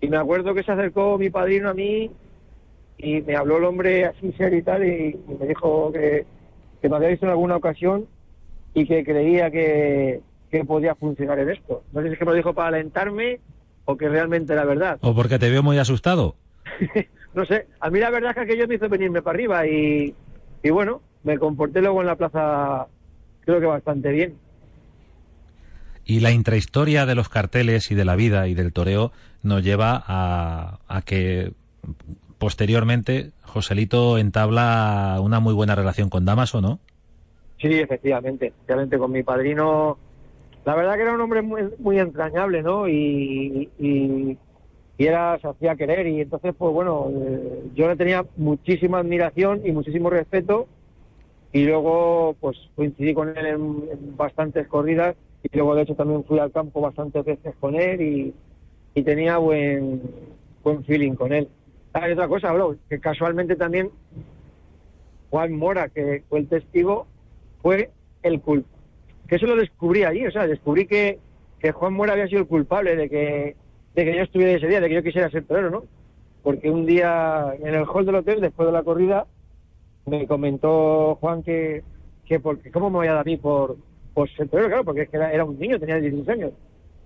Y 0.00 0.08
me 0.08 0.16
acuerdo 0.16 0.54
que 0.54 0.62
se 0.62 0.72
acercó 0.72 1.18
mi 1.18 1.30
padrino 1.30 1.70
a 1.70 1.74
mí 1.74 2.10
y 2.98 3.22
me 3.22 3.36
habló 3.36 3.58
el 3.58 3.64
hombre 3.64 4.04
así 4.04 4.32
serio 4.32 4.58
y 4.58 4.62
tal 4.62 4.84
y, 4.84 5.18
me 5.38 5.46
dijo 5.46 5.92
que, 5.92 6.26
que, 6.80 6.88
me 6.88 6.96
había 6.96 7.08
visto 7.08 7.26
en 7.26 7.32
alguna 7.32 7.56
ocasión 7.56 8.06
y 8.74 8.86
que 8.86 9.04
creía 9.04 9.50
que, 9.50 10.20
que 10.50 10.64
podía 10.64 10.94
funcionar 10.94 11.38
en 11.38 11.50
esto. 11.50 11.82
No 11.92 12.00
sé 12.00 12.08
si 12.08 12.12
es 12.12 12.18
que 12.18 12.24
me 12.24 12.32
lo 12.32 12.36
dijo 12.36 12.54
para 12.54 12.68
alentarme 12.68 13.40
o 13.84 13.96
que 13.96 14.08
realmente 14.08 14.52
era 14.52 14.64
verdad. 14.64 14.98
¿O 15.00 15.14
porque 15.14 15.38
te 15.38 15.50
veo 15.50 15.62
muy 15.62 15.78
asustado? 15.78 16.36
no 17.34 17.44
sé, 17.46 17.66
a 17.80 17.90
mí 17.90 17.98
la 17.98 18.10
verdad 18.10 18.30
es 18.30 18.36
que 18.36 18.42
aquello 18.42 18.68
me 18.68 18.74
hizo 18.74 18.88
venirme 18.88 19.22
para 19.22 19.34
arriba 19.34 19.66
y, 19.66 20.14
y 20.62 20.70
bueno, 20.70 21.00
me 21.24 21.38
comporté 21.38 21.80
luego 21.80 22.00
en 22.00 22.06
la 22.06 22.16
plaza 22.16 22.86
creo 23.48 23.60
que 23.60 23.66
bastante 23.66 24.12
bien. 24.12 24.34
Y 26.04 26.20
la 26.20 26.32
intrahistoria 26.32 27.06
de 27.06 27.14
los 27.14 27.30
carteles 27.30 27.90
y 27.90 27.94
de 27.94 28.04
la 28.04 28.14
vida 28.14 28.46
y 28.46 28.54
del 28.54 28.74
toreo 28.74 29.10
nos 29.42 29.64
lleva 29.64 30.02
a, 30.06 30.80
a 30.86 31.02
que 31.02 31.52
posteriormente 32.36 33.30
Joselito 33.42 34.18
entabla 34.18 35.18
una 35.22 35.40
muy 35.40 35.54
buena 35.54 35.74
relación 35.74 36.10
con 36.10 36.26
Damaso, 36.26 36.60
¿no? 36.60 36.78
Sí, 37.58 37.72
efectivamente, 37.72 38.48
efectivamente 38.48 38.98
con 38.98 39.12
mi 39.12 39.22
padrino. 39.22 39.96
La 40.66 40.74
verdad 40.74 40.96
que 40.96 41.02
era 41.02 41.14
un 41.14 41.20
hombre 41.22 41.40
muy, 41.40 41.62
muy 41.78 41.98
entrañable, 41.98 42.62
¿no? 42.62 42.86
Y, 42.86 43.70
y, 43.78 44.36
era, 44.98 45.38
se 45.38 45.48
hacía 45.48 45.76
querer 45.76 46.06
y 46.06 46.20
entonces, 46.20 46.54
pues 46.58 46.74
bueno, 46.74 47.08
eh, 47.10 47.62
yo 47.74 47.88
le 47.88 47.96
tenía 47.96 48.26
muchísima 48.36 48.98
admiración 48.98 49.62
y 49.64 49.72
muchísimo 49.72 50.10
respeto 50.10 50.66
y 51.52 51.64
luego, 51.64 52.36
pues 52.40 52.56
coincidí 52.76 53.14
con 53.14 53.36
él 53.36 53.46
en, 53.46 54.16
bastantes 54.16 54.66
corridas 54.66 55.16
y 55.42 55.56
luego, 55.56 55.74
de 55.74 55.82
hecho, 55.82 55.94
también 55.94 56.24
fui 56.24 56.38
al 56.38 56.52
campo 56.52 56.80
bastantes 56.80 57.24
veces 57.24 57.54
con 57.60 57.74
él 57.74 58.00
y, 58.00 58.34
y 58.94 59.02
tenía 59.02 59.38
buen, 59.38 60.02
buen 60.62 60.84
feeling 60.84 61.14
con 61.14 61.32
él. 61.32 61.48
Hay 61.92 62.12
otra 62.12 62.28
cosa, 62.28 62.52
bro, 62.52 62.76
que 62.88 63.00
casualmente 63.00 63.56
también 63.56 63.90
Juan 65.30 65.52
Mora, 65.52 65.88
que 65.88 66.22
fue 66.28 66.40
el 66.40 66.48
testigo, 66.48 67.06
fue 67.62 67.90
el 68.22 68.40
culpable. 68.40 68.76
Que 69.26 69.36
eso 69.36 69.46
lo 69.46 69.56
descubrí 69.56 70.04
allí, 70.04 70.26
o 70.26 70.30
sea, 70.30 70.46
descubrí 70.46 70.86
que, 70.86 71.18
que 71.60 71.72
Juan 71.72 71.94
Mora 71.94 72.12
había 72.12 72.28
sido 72.28 72.40
el 72.40 72.46
culpable 72.46 72.96
de 72.96 73.08
que, 73.08 73.56
de 73.94 74.04
que 74.04 74.16
yo 74.16 74.22
estuviera 74.22 74.52
ese 74.52 74.68
día, 74.68 74.80
de 74.80 74.88
que 74.88 74.94
yo 74.94 75.02
quisiera 75.02 75.30
ser 75.30 75.44
torero, 75.44 75.70
¿no? 75.70 75.84
Porque 76.42 76.70
un 76.70 76.86
día 76.86 77.54
en 77.60 77.74
el 77.74 77.84
hall 77.84 78.06
del 78.06 78.16
hotel, 78.16 78.40
después 78.40 78.66
de 78.66 78.72
la 78.72 78.82
corrida, 78.82 79.26
me 80.08 80.26
comentó 80.26 81.16
Juan 81.20 81.42
que, 81.42 81.82
que 82.26 82.40
porque, 82.40 82.70
¿cómo 82.70 82.90
me 82.90 82.96
voy 82.96 83.06
a 83.08 83.12
dar 83.12 83.20
a 83.20 83.24
mí 83.24 83.36
por, 83.36 83.76
por 84.14 84.28
ser? 84.30 84.48
Claro, 84.48 84.84
porque 84.84 85.02
es 85.02 85.08
que 85.08 85.16
era, 85.16 85.44
un 85.44 85.58
niño, 85.58 85.78
tenía 85.78 85.96
16 85.96 86.28
años. 86.28 86.52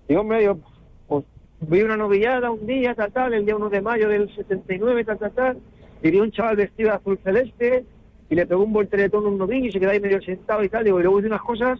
Digo, 0.08 0.20
hombre, 0.20 0.44
yo, 0.44 0.58
pues 1.06 1.24
vi 1.60 1.82
una 1.82 1.96
novillada 1.96 2.50
un 2.50 2.66
día, 2.66 2.94
tal, 2.94 3.12
tal, 3.12 3.34
el 3.34 3.44
día 3.44 3.56
1 3.56 3.70
de 3.70 3.80
mayo 3.80 4.08
del 4.08 4.34
79, 4.34 5.04
tal, 5.04 5.18
tal, 5.18 5.32
tal, 5.32 5.58
y 6.02 6.10
vi 6.10 6.18
un 6.18 6.32
chaval 6.32 6.56
vestido 6.56 6.90
de 6.90 6.96
azul 6.96 7.18
celeste, 7.22 7.84
y 8.28 8.34
le 8.34 8.46
pegó 8.46 8.64
un 8.64 8.72
volteretón 8.72 9.26
a 9.26 9.28
un 9.28 9.38
novillo 9.38 9.66
y 9.66 9.72
se 9.72 9.78
quedó 9.78 9.90
ahí 9.90 10.00
medio 10.00 10.20
sentado 10.22 10.64
y 10.64 10.68
tal, 10.70 10.84
digo, 10.84 10.98
y 10.98 11.02
luego 11.02 11.18
hice 11.18 11.28
unas 11.28 11.42
cosas 11.42 11.78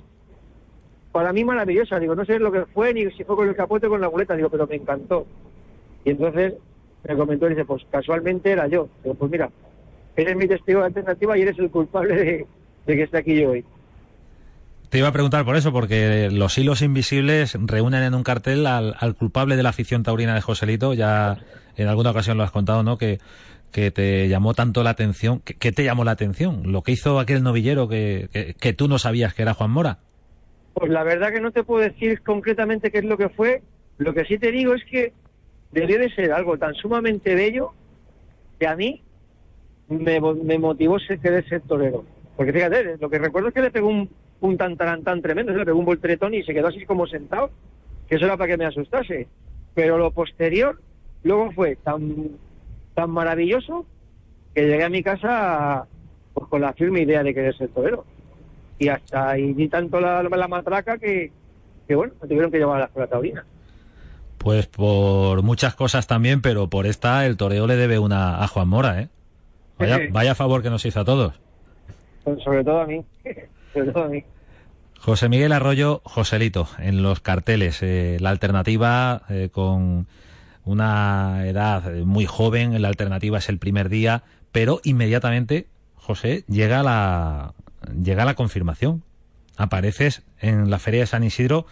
para 1.13 1.33
mí 1.33 1.45
maravillosas, 1.45 2.01
digo, 2.01 2.15
no 2.15 2.25
sé 2.25 2.39
lo 2.39 2.51
que 2.51 2.65
fue, 2.67 2.93
ni 2.95 3.11
si 3.13 3.25
fue 3.25 3.37
con 3.37 3.49
el 3.49 3.55
capote 3.55 3.87
o 3.87 3.91
con 3.91 4.01
la 4.01 4.11
muleta, 4.11 4.35
digo, 4.35 4.49
pero 4.49 4.67
me 4.67 4.77
encantó. 4.77 5.27
Y 6.05 6.11
entonces 6.11 6.55
me 7.07 7.17
comentó 7.17 7.47
y 7.47 7.51
dice, 7.51 7.65
pues 7.65 7.85
casualmente 7.91 8.51
era 8.51 8.67
yo. 8.67 8.89
Digo, 9.03 9.15
pues 9.15 9.31
mira, 9.31 9.51
eres 10.17 10.37
mi 10.37 10.47
testigo 10.47 10.81
de 10.81 10.87
alternativa 10.87 11.39
y 11.39 11.43
eres 11.43 11.59
el 11.59 11.71
culpable 11.71 12.15
de, 12.15 12.47
de 12.87 12.97
que 12.97 13.03
esté 13.03 13.19
aquí 13.19 13.41
yo 13.41 13.51
hoy. 13.51 13.65
Te 14.93 14.99
iba 14.99 15.09
a 15.09 15.13
preguntar 15.13 15.47
por 15.47 15.57
eso, 15.57 15.73
porque 15.73 16.29
los 16.31 16.59
hilos 16.59 16.83
invisibles 16.83 17.57
reúnen 17.59 18.03
en 18.03 18.13
un 18.13 18.23
cartel 18.23 18.67
al, 18.67 19.15
culpable 19.19 19.57
de 19.57 19.63
la 19.63 19.71
afición 19.71 20.03
taurina 20.03 20.35
de 20.35 20.43
Joselito. 20.43 20.93
Ya 20.93 21.39
en 21.79 21.89
alguna 21.89 22.11
ocasión 22.11 22.37
lo 22.37 22.45
has 22.45 22.51
contado, 22.51 22.83
¿no? 22.83 22.99
Que, 22.99 23.19
que 23.71 23.91
te 23.91 24.29
llamó 24.29 24.53
tanto 24.53 24.83
la 24.83 24.91
atención. 24.91 25.41
¿Qué 25.41 25.73
te 25.73 25.83
llamó 25.83 26.05
la 26.05 26.11
atención? 26.11 26.71
¿Lo 26.71 26.83
que 26.83 26.93
hizo 26.93 27.19
aquel 27.19 27.43
novillero 27.43 27.89
que, 27.89 28.55
que, 28.61 28.73
tú 28.75 28.87
no 28.87 28.99
sabías 28.99 29.33
que 29.33 29.41
era 29.41 29.55
Juan 29.55 29.71
Mora? 29.71 29.97
Pues 30.75 30.91
la 30.91 31.05
verdad 31.05 31.33
que 31.33 31.41
no 31.41 31.53
te 31.53 31.65
puedo 31.65 31.83
decir 31.83 32.21
concretamente 32.21 32.91
qué 32.91 32.99
es 32.99 33.05
lo 33.07 33.17
que 33.17 33.31
fue. 33.31 33.63
Lo 33.97 34.13
que 34.13 34.27
sí 34.27 34.37
te 34.37 34.53
digo 34.53 34.75
es 34.75 34.85
que 34.85 35.15
debió 35.71 35.99
de 35.99 36.15
ser 36.15 36.33
algo 36.33 36.59
tan 36.59 36.75
sumamente 36.75 37.35
bello 37.35 37.73
que 38.61 38.67
a 38.67 38.77
mí 38.77 39.01
me, 39.99 40.21
me 40.21 40.59
motivó 40.59 40.99
ser, 40.99 41.19
querer 41.19 41.49
ser 41.49 41.63
torero. 41.63 42.05
Porque 42.37 42.53
fíjate, 42.53 42.97
lo 42.99 43.11
que 43.11 43.19
recuerdo 43.19 43.49
es 43.49 43.55
que 43.55 43.63
le 43.63 43.71
pegó 43.71 43.89
un, 43.89 44.09
un 44.41 44.57
tan 44.57 44.77
tremendo, 45.23 45.53
se 45.53 45.59
le 45.59 45.65
pegó 45.65 45.79
un 45.79 45.85
voltretón 45.85 46.35
y 46.35 46.43
se 46.43 46.55
quedó 46.55 46.69
así 46.69 46.85
como 46.87 47.07
sentado, 47.07 47.51
que 48.09 48.17
eso 48.17 48.25
era 48.25 48.37
para 48.37 48.51
que 48.51 48.57
me 48.57 48.67
asustase. 48.67 49.29
Pero 49.75 49.99
lo 49.99 50.11
posterior 50.11 50.81
luego 51.23 51.53
fue 51.53 51.77
tan, 51.77 52.31
tan 52.95 53.11
maravilloso 53.11 53.87
que 54.55 54.67
llegué 54.67 54.85
a 54.85 54.91
mi 54.91 55.03
casa 55.03 55.87
pues, 56.35 56.49
con 56.49 56.61
la 56.61 56.73
firme 56.73 57.03
idea 57.03 57.23
de 57.23 57.35
querer 57.35 57.57
ser 57.57 57.69
torero. 57.69 58.05
Y 58.79 58.89
hasta 58.89 59.31
ahí 59.31 59.55
ni 59.55 59.69
tanto 59.69 60.01
la, 60.01 60.23
la 60.23 60.49
matraca 60.49 60.99
que, 60.99 61.31
que, 61.87 61.95
bueno, 61.95 62.15
me 62.21 62.29
tuvieron 62.29 62.51
que 62.51 62.59
llevar 62.59 62.77
a 62.77 62.81
la 62.81 62.87
escuela 62.87 63.09
taurina. 63.09 63.45
Pues 64.39 64.67
por 64.67 65.43
muchas 65.43 65.77
cosas 65.77 66.09
también, 66.09 66.43
pero 66.43 66.69
por 66.69 66.87
esta 66.87 67.25
el 67.27 67.37
toreo 67.37 67.69
le 67.69 67.77
debe 67.77 68.01
una 68.01 68.43
a 68.43 68.49
Juan 68.49 68.69
Mora, 68.69 69.01
¿eh? 69.01 69.09
Vaya, 69.79 69.99
vaya 70.11 70.35
favor 70.35 70.63
que 70.63 70.71
nos 70.71 70.85
hizo 70.85 71.01
a 71.01 71.05
todos. 71.05 71.41
Pues 72.25 72.43
sobre 72.43 72.63
todo 72.65 72.81
a 72.81 72.87
mí. 72.87 73.05
sobre 73.73 73.93
todo 73.93 74.05
a 74.05 74.09
mí. 74.09 74.25
José 75.01 75.29
Miguel 75.29 75.53
Arroyo, 75.53 76.01
Joselito, 76.05 76.69
en 76.79 77.03
los 77.03 77.21
carteles, 77.21 77.83
eh, 77.83 78.19
la 78.21 78.31
alternativa 78.31 79.23
eh, 79.29 79.49
con 79.51 80.07
una 80.65 81.45
edad 81.45 81.93
muy 82.05 82.25
joven, 82.25 82.81
la 82.81 82.87
alternativa 82.87 83.39
es 83.39 83.49
el 83.49 83.59
primer 83.59 83.89
día, 83.89 84.23
pero 84.53 84.81
inmediatamente, 84.85 85.67
José, 85.97 86.45
llega 86.47 86.85
la, 86.85 87.55
llega 88.01 88.25
la 88.25 88.35
confirmación. 88.35 89.03
Apareces 89.57 90.23
en 90.41 90.71
la 90.71 90.79
Feria 90.79 91.01
de 91.01 91.07
San 91.07 91.25
Isidro 91.25 91.67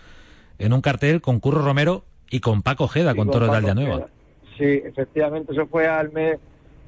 en 0.59 0.73
un 0.73 0.81
cartel 0.81 1.21
con 1.21 1.39
Curro 1.39 1.63
Romero 1.63 2.05
y 2.31 2.41
con 2.41 2.63
Paco 2.63 2.89
Jeda, 2.89 3.15
con, 3.15 3.31
Toro 3.31 3.47
de 3.47 3.75
Nueva. 3.75 4.09
Sí, 4.59 4.83
efectivamente, 4.85 5.53
eso 5.53 5.67
fue 5.67 5.87
al 5.87 6.13
mes 6.13 6.39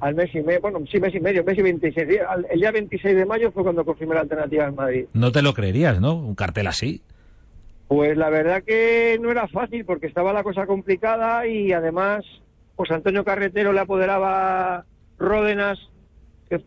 al 0.02 0.16
mes 0.16 0.34
y 0.34 0.42
medio, 0.42 0.60
bueno, 0.60 0.80
sí, 0.90 0.98
mes 0.98 1.14
y 1.14 1.20
medio, 1.20 1.44
mes 1.44 1.56
y 1.56 1.62
26 1.62 2.08
días. 2.08 2.26
El 2.50 2.58
día 2.58 2.72
26 2.72 3.14
de 3.14 3.24
mayo 3.24 3.52
fue 3.52 3.62
cuando 3.62 3.84
confirmé 3.84 4.16
la 4.16 4.22
alternativa 4.22 4.66
en 4.66 4.74
Madrid. 4.74 5.06
No 5.12 5.30
te 5.30 5.42
lo 5.42 5.54
creerías, 5.54 6.00
¿no? 6.00 6.16
Un 6.16 6.34
cartel 6.34 6.66
así. 6.66 7.02
Pues 7.86 8.16
la 8.16 8.28
verdad 8.28 8.64
que 8.64 9.16
no 9.22 9.30
era 9.30 9.46
fácil 9.46 9.84
porque 9.84 10.08
estaba 10.08 10.32
la 10.32 10.42
cosa 10.42 10.66
complicada 10.66 11.46
y 11.46 11.72
además, 11.72 12.24
pues 12.74 12.90
Antonio 12.90 13.24
Carretero 13.24 13.72
le 13.72 13.78
apoderaba 13.78 14.86
Ródenas, 15.20 15.78
que 16.50 16.60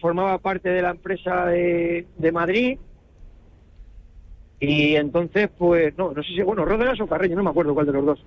formaba 0.00 0.38
parte 0.38 0.68
de 0.68 0.82
la 0.82 0.90
empresa 0.90 1.46
de, 1.46 2.08
de 2.18 2.32
Madrid. 2.32 2.80
Y 4.58 4.96
entonces, 4.96 5.50
pues, 5.56 5.96
no, 5.96 6.10
no 6.10 6.20
sé 6.24 6.30
si, 6.30 6.42
bueno, 6.42 6.64
Ródenas 6.64 7.00
o 7.00 7.06
Carreño, 7.06 7.36
no 7.36 7.44
me 7.44 7.50
acuerdo 7.50 7.74
cuál 7.74 7.86
de 7.86 7.92
los 7.92 8.06
dos. 8.06 8.24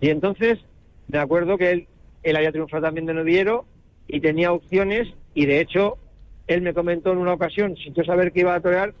Y 0.00 0.08
entonces, 0.08 0.60
me 1.08 1.18
acuerdo 1.18 1.58
que 1.58 1.72
él, 1.72 1.88
él 2.22 2.36
había 2.36 2.52
triunfado 2.52 2.84
también 2.84 3.04
de 3.04 3.12
noviero 3.12 3.66
y 4.12 4.20
tenía 4.20 4.52
opciones 4.52 5.08
y 5.34 5.46
de 5.46 5.60
hecho 5.60 5.96
él 6.46 6.60
me 6.60 6.74
comentó 6.74 7.12
en 7.12 7.18
una 7.18 7.32
ocasión, 7.32 7.74
sin 7.76 7.94
yo 7.94 8.04
saber 8.04 8.30
que 8.30 8.40
iba 8.40 8.54
a 8.54 8.60
torear, 8.60 8.92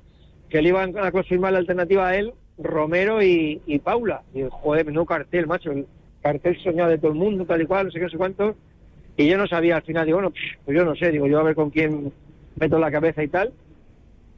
que 0.48 0.62
le 0.62 0.70
iban 0.70 0.96
a 0.96 1.12
confirmar 1.12 1.52
la 1.52 1.58
alternativa 1.58 2.08
a 2.08 2.16
él, 2.16 2.32
Romero 2.56 3.22
y, 3.22 3.60
Paula. 3.84 4.22
Y 4.34 4.44
joder, 4.50 4.90
no 4.90 5.04
cartel, 5.04 5.46
macho, 5.46 5.70
el 5.70 5.86
cartel 6.22 6.58
soñado 6.62 6.88
de 6.88 6.96
todo 6.96 7.12
el 7.12 7.18
mundo, 7.18 7.44
tal 7.44 7.60
y 7.60 7.66
cual, 7.66 7.86
no 7.86 7.92
sé 7.92 7.98
qué, 7.98 8.04
no 8.04 8.10
sé 8.10 8.16
cuántos. 8.16 8.56
Y 9.18 9.28
yo 9.28 9.36
no 9.36 9.46
sabía 9.46 9.76
al 9.76 9.82
final, 9.82 10.06
digo, 10.06 10.16
bueno, 10.16 10.32
pues 10.64 10.76
yo 10.76 10.84
no 10.84 10.96
sé, 10.96 11.10
digo, 11.10 11.26
yo 11.26 11.40
a 11.40 11.42
ver 11.42 11.54
con 11.54 11.68
quién 11.68 12.10
meto 12.58 12.78
la 12.78 12.90
cabeza 12.90 13.22
y 13.22 13.28
tal. 13.28 13.52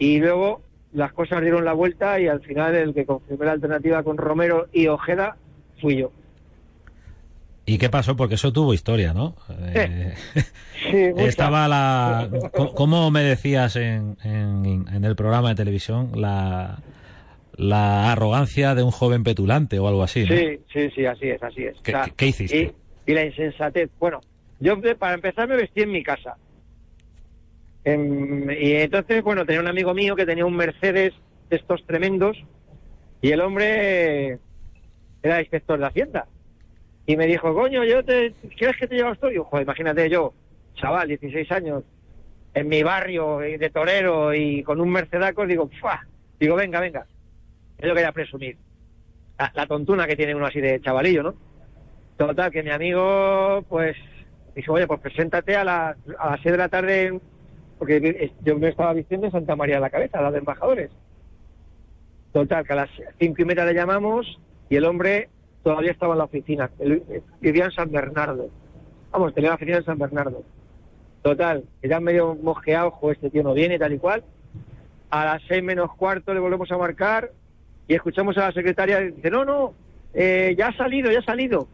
Y 0.01 0.19
luego 0.19 0.61
las 0.93 1.13
cosas 1.13 1.41
dieron 1.41 1.65
la 1.65 1.73
vuelta 1.73 2.19
y 2.19 2.27
al 2.27 2.41
final 2.41 2.75
el 2.75 2.95
que 2.95 3.07
confirmó 3.07 3.45
la 3.45 3.53
alternativa 3.53 4.03
con 4.03 4.17
Romero 4.17 4.67
y 4.73 4.89
Ojeda 4.89 5.37
fui 5.81 5.99
yo. 5.99 6.11
¿Y 7.67 7.79
qué 7.79 7.89
pasó? 7.89 8.15
Porque 8.17 8.35
eso 8.35 8.53
tuvo 8.53 8.75
historia, 8.75 9.15
¿no? 9.15 9.37
Eh, 9.75 10.15
estaba 11.17 11.67
la... 11.67 12.29
¿Cómo 12.75 13.11
me 13.11 13.23
decías 13.23 13.77
en, 13.77 14.19
en, 14.23 15.05
el 15.05 15.17
programa 15.17 15.51
de 15.51 15.55
televisión? 15.55 16.11
La, 16.15 16.79
la 17.57 18.13
arrogancia 18.13 18.75
de 18.75 18.83
un 18.83 18.91
joven 18.91 19.25
petulante 19.25 19.79
o 19.79 19.89
algo 19.89 20.03
así, 20.03 20.25
¿no? 20.25 20.37
Sí, 20.37 20.61
sí, 20.73 20.91
sí, 20.95 21.07
así 21.07 21.31
es, 21.31 21.43
así 21.43 21.65
es. 21.65 21.77
¿Qué, 22.17 22.27
hiciste? 22.27 22.75
Y, 23.07 23.13
la 23.15 23.25
insensatez. 23.25 23.91
Bueno, 23.99 24.21
yo 24.61 24.79
para 24.99 25.15
empezar 25.15 25.49
me 25.49 25.57
vestí 25.57 25.83
en 25.83 25.93
mi 25.93 26.03
casa. 26.03 26.37
y 27.87 28.73
entonces, 28.73 29.23
bueno, 29.23 29.47
tenía 29.47 29.63
un 29.63 29.69
amigo 29.69 29.95
mío 29.95 30.17
que 30.17 30.27
tenía 30.27 30.45
un 30.45 30.57
Mercedes 30.57 31.15
de 31.49 31.57
estos 31.57 31.83
tremendos 31.87 32.37
y 33.23 33.31
el 33.31 33.41
hombre 33.41 34.39
era 35.23 35.41
inspector 35.41 35.79
de 35.79 35.87
Hacienda 35.87 36.27
y 37.07 37.17
me 37.17 37.27
dijo, 37.27 37.55
coño, 37.55 37.85
yo 37.85 38.05
te, 38.05 38.33
¿quieres 38.57 38.77
que 38.79 38.87
te 38.87 38.97
llevas 38.97 39.19
todo? 39.19 39.31
Y 39.31 39.37
yo, 39.37 39.49
imagínate 39.61 40.09
yo, 40.09 40.33
chaval, 40.75 41.09
16 41.09 41.51
años, 41.53 41.85
en 42.55 42.69
mi 42.69 42.83
barrio 42.83 43.39
de 43.39 43.71
torero 43.71 44.33
y 44.33 44.63
con 44.63 44.81
un 44.81 44.91
mercedaco, 44.91 45.47
digo, 45.47 45.69
¡fua! 45.81 46.07
Digo, 46.39 46.57
venga, 46.57 46.81
venga. 46.81 47.07
Es 47.79 47.89
lo 47.89 47.95
que 47.95 48.05
a 48.05 48.13
presumir. 48.13 48.57
La, 49.39 49.67
tontuna 49.67 50.07
que 50.07 50.17
tiene 50.17 50.35
uno 50.35 50.47
así 50.47 50.61
de 50.61 50.81
chavalillo, 50.81 51.23
¿no? 51.23 51.35
Total, 52.17 52.51
que 52.51 52.63
mi 52.63 52.71
amigo, 52.71 53.65
pues, 53.69 53.97
dijo, 54.55 54.73
oye, 54.73 54.87
pues 54.87 55.01
preséntate 55.01 55.57
a, 55.57 55.65
la, 55.65 55.97
a 56.19 56.31
las 56.31 56.41
6 56.43 56.53
de 56.53 56.59
la 56.59 56.69
tarde, 56.69 57.21
porque 57.79 58.33
yo 58.43 58.59
me 58.59 58.69
estaba 58.69 58.93
vistiendo 58.93 59.27
en 59.27 59.33
Santa 59.33 59.57
María 59.57 59.77
de 59.77 59.81
la 59.81 59.91
Cabeza, 59.91 60.23
la 60.23 60.31
de 60.31 60.39
embajadores. 60.39 60.91
Total, 62.33 62.65
que 62.65 62.73
a 62.73 62.77
las 62.77 62.91
cinco 63.19 63.43
y 63.43 63.45
media 63.45 63.65
le 63.65 63.75
llamamos 63.75 64.41
y 64.69 64.77
el 64.77 64.85
hombre 64.85 65.29
todavía 65.65 65.91
estaba 65.91 66.13
en 66.15 66.19
la 66.19 66.25
oficina. 66.25 66.71
vivía 67.41 67.65
en 67.65 67.71
San 67.73 67.91
Bernardo. 67.91 68.49
Vamos, 69.11 69.35
tenía 69.35 69.51
la 69.51 69.57
oficina 69.57 69.79
en 69.79 69.85
San 69.85 69.99
Bernardo. 69.99 70.45
Total, 71.23 71.65
ya 71.83 72.01
medio 72.01 72.35
mosqueado, 72.35 72.89
ojo, 72.89 73.11
este 73.11 73.31
tío 73.31 73.43
no 73.43 73.55
viene, 73.55 73.79
tal 73.79 73.95
y 73.95 73.99
cual. 73.99 74.23
A 75.09 75.25
las 75.25 75.43
seis 75.49 75.63
menos 75.63 75.91
cuarto 75.97 76.35
le 76.35 76.41
volvemos 76.41 76.71
a 76.71 76.77
marcar 76.77 77.33
y 77.89 77.95
escuchamos 77.95 78.37
a 78.37 78.49
la 78.49 78.53
secretaria, 78.53 79.01
dice, 79.01 79.31
no, 79.31 79.45
no, 79.45 79.73
eh, 80.13 80.55
ya 80.57 80.69
ha 80.69 80.77
salido, 80.77 81.11
ya 81.11 81.21
ha 81.21 81.25
salido. 81.25 81.67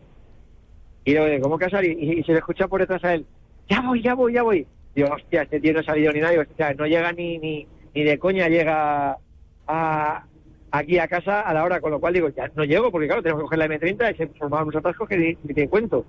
Y 1.05 1.15
yo, 1.15 1.23
¿cómo 1.43 1.59
que 1.59 1.65
ha 1.65 1.71
salido? 1.71 1.99
Y, 1.99 2.23
se 2.23 2.33
le 2.33 2.39
escucha 2.39 2.69
por 2.69 2.81
detrás 2.81 3.03
a 3.05 3.15
él, 3.15 3.27
ya 3.69 3.81
voy, 3.81 4.03
ya 4.03 4.15
voy, 4.15 4.35
ya 4.35 4.43
voy. 4.43 4.67
Digo, 4.95 5.09
hostia, 5.13 5.43
este 5.43 5.61
tío 5.61 5.73
no 5.73 5.81
ha 5.81 5.85
salido 5.85 6.13
ni 6.13 6.21
nada. 6.21 6.31
Digo, 6.31 6.43
hostia, 6.43 6.75
no 6.75 6.87
llega 6.87 7.13
ni, 7.13 7.39
ni, 7.39 7.67
ni 7.95 8.05
de 8.05 8.19
coña, 8.19 8.49
llega 8.49 9.19
a, 9.67 10.25
aquí 10.71 10.99
a 10.99 11.09
casa 11.09 11.41
a 11.41 11.53
la 11.55 11.65
hora, 11.65 11.81
con 11.81 11.91
lo 11.91 12.01
cual 12.01 12.15
digo, 12.15 12.29
ya 12.29 12.51
no 12.55 12.65
llego, 12.65 12.91
porque 12.91 13.07
claro, 13.07 13.23
tenemos 13.23 13.41
que 13.43 13.45
coger 13.45 13.59
la 13.59 13.67
M30 13.69 14.15
y 14.15 14.17
se 14.17 14.27
formaban 14.29 14.67
unos 14.69 14.77
atascos 14.77 15.09
que 15.09 15.17
ni, 15.17 15.37
ni 15.45 15.55
te 15.55 15.69
cuento. 15.69 16.05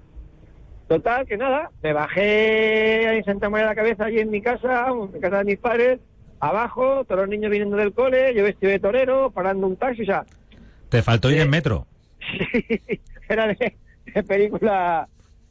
Total, 0.88 1.26
que 1.26 1.38
nada, 1.38 1.72
me 1.82 1.94
bajé 1.94 3.18
en 3.18 3.24
Santa 3.24 3.50
María 3.50 3.68
de 3.68 3.72
la 3.72 3.76
Cabeza, 3.76 4.06
allí 4.06 4.20
en 4.20 4.30
mi 4.30 4.42
casa, 4.42 4.88
en 5.14 5.22
casa 5.22 5.38
de 5.40 5.46
mis 5.46 5.58
padres, 5.58 6.00
abajo, 6.40 7.06
todos 7.06 7.22
los 7.22 7.30
niños 7.30 7.50
viniendo 7.50 7.78
del 7.78 7.94
cole, 7.94 8.34
yo 8.36 8.44
vestido 8.44 8.72
de 8.72 8.80
torero, 8.80 9.32
parando 9.32 9.68
un 9.68 9.78
taxi, 9.78 10.02
o 10.02 10.06
sea, 10.06 10.26
Te 10.90 11.02
faltó 11.02 11.30
ir 11.32 11.38
Sí. 11.38 11.42
en 11.44 11.50
metro. 11.50 11.88
era 13.30 13.48
de, 13.48 13.78
de 14.14 14.24
película 14.24 15.08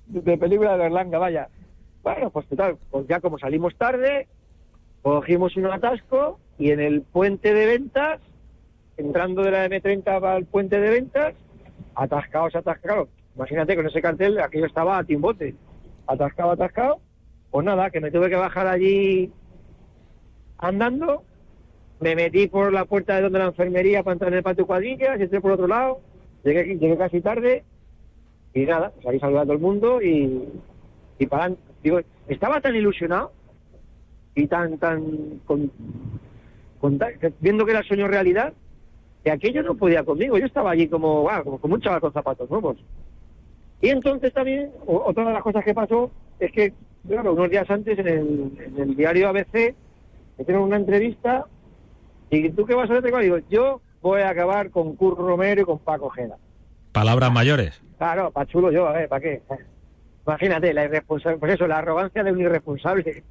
de 0.06 0.36
película 0.36 0.72
de 0.72 0.78
Berlanga, 0.78 1.18
vaya. 1.18 1.48
Bueno, 2.02 2.30
pues 2.30 2.46
total, 2.46 2.76
pues 2.90 3.06
ya 3.08 3.20
como 3.20 3.38
salimos 3.38 3.74
tarde, 3.76 4.26
cogimos 5.02 5.56
un 5.56 5.66
atasco 5.66 6.38
y 6.58 6.70
en 6.72 6.80
el 6.80 7.02
puente 7.02 7.54
de 7.54 7.66
ventas, 7.66 8.20
entrando 9.00 9.42
de 9.42 9.50
la 9.50 9.68
M30 9.68 10.22
al 10.22 10.44
puente 10.46 10.80
de 10.80 10.90
ventas, 10.90 11.34
atascados, 11.94 12.54
atascados. 12.54 13.08
Imagínate 13.36 13.76
con 13.76 13.86
ese 13.86 14.02
cartel, 14.02 14.38
aquello 14.40 14.66
estaba 14.66 14.98
a 14.98 15.04
timbote. 15.04 15.54
Atascado, 16.06 16.52
atascado. 16.52 17.00
Pues 17.50 17.64
nada, 17.64 17.90
que 17.90 18.00
me 18.00 18.10
tuve 18.10 18.28
que 18.28 18.36
bajar 18.36 18.66
allí 18.66 19.32
andando. 20.58 21.24
Me 22.00 22.14
metí 22.14 22.48
por 22.48 22.72
la 22.72 22.84
puerta 22.84 23.16
de 23.16 23.22
donde 23.22 23.38
la 23.38 23.46
enfermería 23.46 24.02
para 24.02 24.14
entrar 24.14 24.32
en 24.32 24.38
el 24.38 24.42
patio 24.42 24.66
cuadrillas, 24.66 25.20
entré 25.20 25.40
por 25.40 25.52
otro 25.52 25.66
lado. 25.66 26.00
Llegué, 26.44 26.76
llegué 26.76 26.96
casi 26.96 27.20
tarde. 27.20 27.64
Y 28.54 28.64
nada, 28.64 28.90
pues 28.90 29.06
ahí 29.06 29.20
saludando 29.20 29.52
a 29.52 29.56
todo 29.56 29.56
el 29.56 29.62
mundo 29.62 30.02
y, 30.02 30.48
y 31.18 31.26
para. 31.26 31.54
Digo, 31.82 32.00
estaba 32.28 32.60
tan 32.60 32.74
ilusionado 32.74 33.32
y 34.34 34.46
tan, 34.46 34.78
tan, 34.78 35.40
con, 35.46 35.70
con 36.80 36.98
viendo 37.40 37.64
que 37.64 37.72
era 37.72 37.82
sueño 37.82 38.08
realidad, 38.08 38.52
que 39.22 39.30
aquello 39.30 39.62
no 39.62 39.74
podía 39.74 40.04
conmigo. 40.04 40.38
Yo 40.38 40.46
estaba 40.46 40.70
allí 40.70 40.88
como, 40.88 41.28
ah, 41.28 41.42
como, 41.42 41.58
como 41.58 41.74
un 41.74 41.80
chaval 41.80 42.00
con 42.00 42.12
zapatos 42.12 42.48
nuevos. 42.50 42.76
Y 43.80 43.88
entonces 43.88 44.32
también, 44.32 44.70
otra 44.86 45.26
de 45.26 45.32
las 45.32 45.42
cosas 45.42 45.64
que 45.64 45.74
pasó 45.74 46.10
es 46.38 46.52
que, 46.52 46.72
claro, 47.06 47.32
unos 47.32 47.50
días 47.50 47.70
antes 47.70 47.98
en 47.98 48.08
el, 48.08 48.52
en 48.58 48.78
el 48.78 48.96
diario 48.96 49.28
ABC 49.28 49.54
me 49.54 50.42
hicieron 50.42 50.64
una 50.64 50.76
entrevista 50.76 51.46
y 52.30 52.50
tú 52.50 52.64
qué 52.64 52.74
vas 52.74 52.90
a 52.90 52.98
hacer, 52.98 53.20
digo, 53.20 53.38
yo 53.50 53.80
voy 54.02 54.22
a 54.22 54.30
acabar 54.30 54.70
con 54.70 54.96
Kurt 54.96 55.18
Romero 55.18 55.62
y 55.62 55.64
con 55.64 55.78
Paco 55.78 56.10
Gela. 56.10 56.36
Palabras 56.92 57.32
mayores. 57.32 57.80
Claro, 57.98 58.30
pa' 58.30 58.46
chulo 58.46 58.70
yo, 58.70 58.86
a 58.86 58.92
ver, 58.92 59.08
¿para 59.08 59.20
qué? 59.20 59.42
Imagínate, 60.26 60.72
la 60.72 60.84
irresponsable, 60.84 61.38
pues 61.38 61.54
eso, 61.54 61.66
la 61.66 61.78
arrogancia 61.78 62.22
de 62.22 62.32
un 62.32 62.40
irresponsable. 62.40 63.24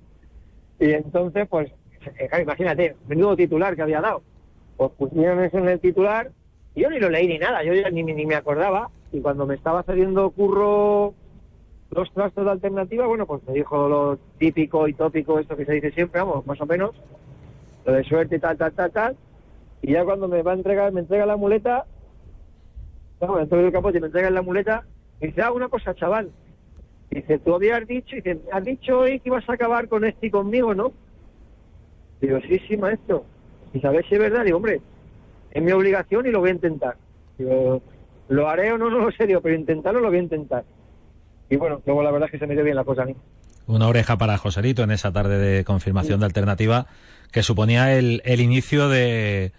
Y 0.79 0.91
entonces, 0.91 1.47
pues, 1.47 1.71
eh, 2.17 2.41
imagínate, 2.41 2.95
menudo 3.07 3.35
titular 3.35 3.75
que 3.75 3.81
había 3.81 4.01
dado. 4.01 4.21
Pues 4.79 4.91
pusieron 4.93 5.43
eso 5.43 5.57
en 5.57 5.67
el 5.67 5.81
titular 5.81 6.31
y 6.73 6.83
yo 6.83 6.89
ni 6.89 7.01
lo 7.01 7.09
leí 7.09 7.27
ni 7.27 7.37
nada, 7.37 7.65
yo 7.65 7.73
ya 7.73 7.89
ni, 7.89 8.01
ni 8.01 8.25
me 8.25 8.35
acordaba. 8.35 8.89
Y 9.11 9.19
cuando 9.19 9.45
me 9.45 9.55
estaba 9.55 9.83
cediendo 9.83 10.29
curro 10.29 11.13
los 11.91 12.09
trastos 12.13 12.45
de 12.45 12.51
alternativa, 12.51 13.05
bueno, 13.05 13.27
pues 13.27 13.45
me 13.45 13.55
dijo 13.55 13.89
lo 13.89 14.17
típico 14.37 14.87
y 14.87 14.93
tópico, 14.93 15.37
esto 15.37 15.57
que 15.57 15.65
se 15.65 15.73
dice 15.73 15.91
siempre, 15.91 16.21
vamos, 16.21 16.47
más 16.47 16.61
o 16.61 16.65
menos, 16.65 16.91
lo 17.83 17.91
de 17.91 18.05
suerte 18.05 18.39
tal, 18.39 18.57
tal, 18.57 18.71
tal, 18.71 18.91
tal. 18.91 19.17
Y 19.81 19.91
ya 19.91 20.05
cuando 20.05 20.29
me 20.29 20.41
va 20.43 20.53
a 20.53 20.55
entregar, 20.55 20.93
me 20.93 21.01
entrega 21.01 21.25
la 21.25 21.35
muleta, 21.35 21.85
bueno, 23.19 23.35
dentro 23.35 23.57
del 23.57 23.73
capote 23.73 23.99
me 23.99 24.07
entregan 24.07 24.33
la 24.33 24.43
muleta 24.43 24.85
y 25.19 25.27
dice, 25.27 25.41
ah, 25.41 25.51
una 25.51 25.67
cosa, 25.67 25.93
chaval. 25.93 26.31
Dice, 27.11 27.37
tú 27.39 27.53
habías 27.53 27.85
dicho, 27.85 28.15
dice, 28.15 28.39
has 28.53 28.63
dicho 28.63 28.99
hoy 28.99 29.19
que 29.19 29.27
ibas 29.27 29.49
a 29.49 29.53
acabar 29.55 29.89
con 29.89 30.05
este 30.05 30.27
y 30.27 30.31
conmigo, 30.31 30.73
¿no? 30.73 30.93
Digo, 32.21 32.39
sí, 32.47 32.61
sí, 32.65 32.77
maestro. 32.77 33.25
Y 33.73 33.79
sabes 33.79 34.05
si 34.07 34.15
es 34.15 34.19
verdad, 34.19 34.43
digo, 34.43 34.57
hombre, 34.57 34.81
es 35.51 35.63
mi 35.63 35.71
obligación 35.71 36.25
y 36.25 36.31
lo 36.31 36.39
voy 36.39 36.49
a 36.49 36.53
intentar. 36.53 36.95
Digo, 37.37 37.81
lo 38.29 38.49
haré 38.49 38.71
o 38.71 38.77
no, 38.77 38.89
no 38.89 38.99
lo 38.99 39.11
sé, 39.11 39.25
digo, 39.27 39.41
pero 39.41 39.55
intentarlo 39.55 39.99
lo 39.99 40.09
voy 40.09 40.17
a 40.17 40.23
intentar. 40.23 40.63
Y 41.49 41.55
bueno, 41.55 41.81
luego 41.85 42.03
la 42.03 42.11
verdad 42.11 42.27
es 42.27 42.31
que 42.31 42.39
se 42.39 42.47
me 42.47 42.53
dio 42.53 42.63
bien 42.63 42.75
la 42.75 42.83
cosa 42.83 43.03
a 43.03 43.05
mí. 43.05 43.15
Una 43.67 43.87
oreja 43.87 44.17
para 44.17 44.37
Joserito 44.37 44.83
en 44.83 44.91
esa 44.91 45.11
tarde 45.11 45.37
de 45.37 45.63
confirmación 45.63 46.19
de 46.19 46.25
alternativa 46.25 46.87
que 47.31 47.43
suponía 47.43 47.97
el, 47.97 48.21
el 48.25 48.41
inicio 48.41 48.89
de, 48.89 49.51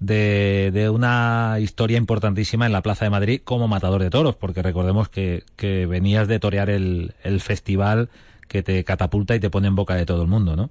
de, 0.00 0.70
de 0.72 0.90
una 0.90 1.56
historia 1.58 1.96
importantísima 1.96 2.66
en 2.66 2.72
la 2.72 2.82
Plaza 2.82 3.06
de 3.06 3.10
Madrid 3.10 3.40
como 3.42 3.68
matador 3.68 4.02
de 4.02 4.10
toros, 4.10 4.36
porque 4.36 4.62
recordemos 4.62 5.08
que, 5.08 5.44
que 5.56 5.86
venías 5.86 6.28
de 6.28 6.38
torear 6.38 6.68
el, 6.68 7.14
el 7.22 7.40
festival 7.40 8.10
que 8.48 8.62
te 8.62 8.84
catapulta 8.84 9.34
y 9.34 9.40
te 9.40 9.50
pone 9.50 9.68
en 9.68 9.76
boca 9.76 9.94
de 9.94 10.06
todo 10.06 10.22
el 10.22 10.28
mundo, 10.28 10.56
¿no? 10.56 10.70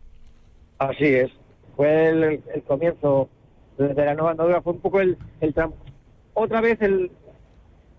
Así 0.80 1.06
es. 1.06 1.32
Fue 1.78 2.10
el, 2.10 2.24
el 2.54 2.63
comienzo 2.63 3.30
de 3.78 3.94
la 3.94 4.16
nueva 4.16 4.32
andadura, 4.32 4.62
fue 4.62 4.74
un 4.74 4.80
poco 4.82 5.00
el, 5.00 5.18
el 5.40 5.54
otra 6.34 6.62
vez 6.62 6.82
el 6.82 7.12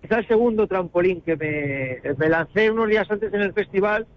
el 0.03 0.27
segundo 0.27 0.67
trampolín 0.67 1.21
que 1.21 1.35
me, 1.35 2.15
me 2.17 2.29
lancé 2.29 2.71
unos 2.71 2.89
días 2.89 3.09
antes 3.09 3.33
en 3.33 3.41
el 3.41 3.53
festival 3.53 4.07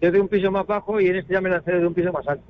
desde 0.00 0.20
un 0.20 0.28
piso 0.28 0.50
más 0.50 0.66
bajo 0.66 1.00
y 1.00 1.08
en 1.08 1.16
este 1.16 1.34
ya 1.34 1.40
me 1.40 1.50
lancé 1.50 1.72
desde 1.72 1.86
un 1.86 1.94
piso 1.94 2.12
más 2.12 2.26
alto. 2.26 2.44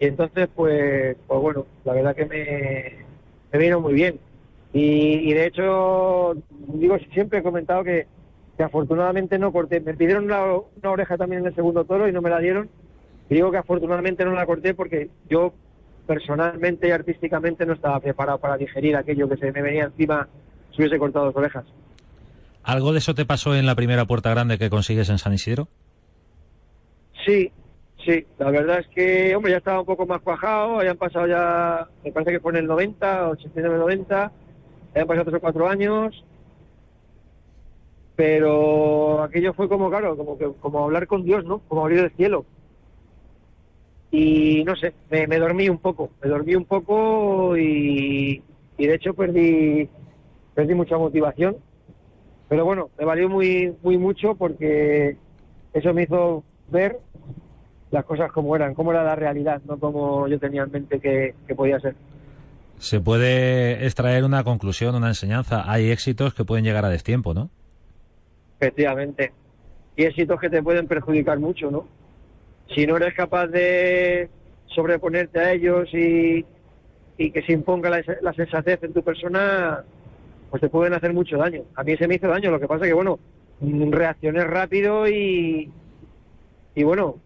Y 0.00 0.06
entonces, 0.06 0.48
pues, 0.54 1.16
pues 1.26 1.40
bueno, 1.40 1.66
la 1.84 1.92
verdad 1.92 2.14
que 2.14 2.26
me, 2.26 3.04
me 3.52 3.58
vino 3.58 3.80
muy 3.80 3.94
bien. 3.94 4.20
Y, 4.72 5.30
y 5.30 5.32
de 5.32 5.46
hecho, 5.46 6.34
digo, 6.74 6.98
siempre 7.12 7.40
he 7.40 7.42
comentado 7.42 7.82
que, 7.82 8.06
que 8.56 8.62
afortunadamente 8.62 9.38
no 9.38 9.52
corté. 9.52 9.80
Me 9.80 9.94
pidieron 9.94 10.24
una, 10.24 10.44
una 10.54 10.90
oreja 10.90 11.16
también 11.16 11.42
en 11.42 11.48
el 11.48 11.54
segundo 11.54 11.84
toro 11.84 12.08
y 12.08 12.12
no 12.12 12.22
me 12.22 12.30
la 12.30 12.38
dieron. 12.38 12.68
Y 13.28 13.34
digo 13.34 13.50
que 13.50 13.58
afortunadamente 13.58 14.24
no 14.24 14.32
la 14.32 14.46
corté 14.46 14.72
porque 14.74 15.10
yo 15.28 15.52
personalmente 16.08 16.88
y 16.88 16.90
artísticamente 16.90 17.66
no 17.66 17.74
estaba 17.74 18.00
preparado 18.00 18.38
para 18.38 18.56
digerir 18.56 18.96
aquello 18.96 19.28
que 19.28 19.36
se 19.36 19.52
me 19.52 19.60
venía 19.60 19.84
encima 19.84 20.26
si 20.70 20.78
hubiese 20.78 20.98
cortado 20.98 21.26
dos 21.26 21.36
orejas. 21.36 21.66
¿Algo 22.62 22.92
de 22.92 22.98
eso 22.98 23.14
te 23.14 23.26
pasó 23.26 23.54
en 23.54 23.66
la 23.66 23.74
primera 23.74 24.06
puerta 24.06 24.30
grande 24.30 24.58
que 24.58 24.70
consigues 24.70 25.10
en 25.10 25.18
San 25.18 25.34
Isidro? 25.34 25.68
Sí, 27.26 27.52
sí, 28.04 28.26
la 28.38 28.50
verdad 28.50 28.80
es 28.80 28.88
que, 28.88 29.36
hombre, 29.36 29.52
ya 29.52 29.58
estaba 29.58 29.80
un 29.80 29.86
poco 29.86 30.06
más 30.06 30.22
cuajado, 30.22 30.80
habían 30.80 30.96
pasado 30.96 31.26
ya, 31.26 31.86
me 32.02 32.10
parece 32.10 32.32
que 32.32 32.40
fue 32.40 32.52
en 32.52 32.58
el 32.58 32.66
90, 32.66 33.30
89-90, 33.30 34.30
habían 34.92 35.06
pasado 35.06 35.24
tres 35.26 35.36
o 35.36 35.40
cuatro 35.40 35.68
años, 35.68 36.24
pero 38.16 39.22
aquello 39.22 39.52
fue 39.52 39.68
como, 39.68 39.90
claro, 39.90 40.16
como, 40.16 40.38
que, 40.38 40.50
como 40.60 40.84
hablar 40.84 41.06
con 41.06 41.22
Dios, 41.22 41.44
¿no? 41.44 41.58
Como 41.68 41.82
abrir 41.82 42.00
el 42.00 42.10
cielo. 42.12 42.46
Y 44.10 44.64
no 44.64 44.74
sé, 44.76 44.94
me, 45.10 45.26
me 45.26 45.38
dormí 45.38 45.68
un 45.68 45.78
poco, 45.78 46.10
me 46.22 46.30
dormí 46.30 46.54
un 46.54 46.64
poco 46.64 47.56
y, 47.56 48.42
y 48.78 48.86
de 48.86 48.94
hecho 48.94 49.12
perdí, 49.14 49.88
perdí 50.54 50.74
mucha 50.74 50.96
motivación. 50.96 51.56
Pero 52.48 52.64
bueno, 52.64 52.88
me 52.98 53.04
valió 53.04 53.28
muy, 53.28 53.74
muy 53.82 53.98
mucho 53.98 54.34
porque 54.34 55.16
eso 55.74 55.92
me 55.92 56.04
hizo 56.04 56.42
ver 56.70 56.98
las 57.90 58.04
cosas 58.04 58.32
como 58.32 58.56
eran, 58.56 58.74
cómo 58.74 58.92
era 58.92 59.04
la 59.04 59.14
realidad, 59.14 59.60
no 59.66 59.78
como 59.78 60.26
yo 60.28 60.38
tenía 60.38 60.62
en 60.62 60.72
mente 60.72 61.00
que, 61.00 61.34
que 61.46 61.54
podía 61.54 61.78
ser. 61.80 61.94
Se 62.78 63.00
puede 63.00 63.84
extraer 63.84 64.24
una 64.24 64.44
conclusión, 64.44 64.94
una 64.94 65.08
enseñanza. 65.08 65.70
Hay 65.70 65.90
éxitos 65.90 66.32
que 66.32 66.44
pueden 66.44 66.64
llegar 66.64 66.84
a 66.84 66.88
destiempo, 66.88 67.34
¿no? 67.34 67.50
Efectivamente. 68.60 69.32
Y 69.96 70.04
éxitos 70.04 70.40
que 70.40 70.48
te 70.48 70.62
pueden 70.62 70.86
perjudicar 70.86 71.38
mucho, 71.40 71.70
¿no? 71.70 71.86
Si 72.74 72.86
no 72.86 72.96
eres 72.96 73.14
capaz 73.14 73.46
de 73.48 74.28
sobreponerte 74.66 75.40
a 75.40 75.52
ellos 75.52 75.88
y, 75.92 76.44
y 77.16 77.30
que 77.30 77.42
se 77.42 77.52
imponga 77.52 77.90
la, 77.90 78.32
sensatez 78.32 78.82
en 78.82 78.92
tu 78.92 79.02
persona, 79.02 79.84
pues 80.50 80.60
te 80.60 80.68
pueden 80.68 80.94
hacer 80.94 81.12
mucho 81.12 81.36
daño. 81.36 81.62
A 81.74 81.82
mí 81.82 81.96
se 81.96 82.06
me 82.06 82.14
hizo 82.14 82.28
daño, 82.28 82.50
lo 82.50 82.60
que 82.60 82.68
pasa 82.68 82.84
que, 82.84 82.92
bueno, 82.92 83.18
mm, 83.60 83.90
reaccioné 83.90 84.44
rápido 84.44 85.08
y, 85.08 85.70
y 86.74 86.82
bueno, 86.84 87.16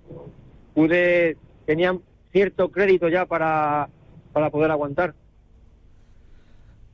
pude, 0.75 1.37
tenía 1.67 1.97
cierto 2.33 2.71
crédito 2.71 3.09
ya 3.09 3.27
para, 3.27 3.89
para 4.33 4.51
poder 4.51 4.71
aguantar. 4.71 5.15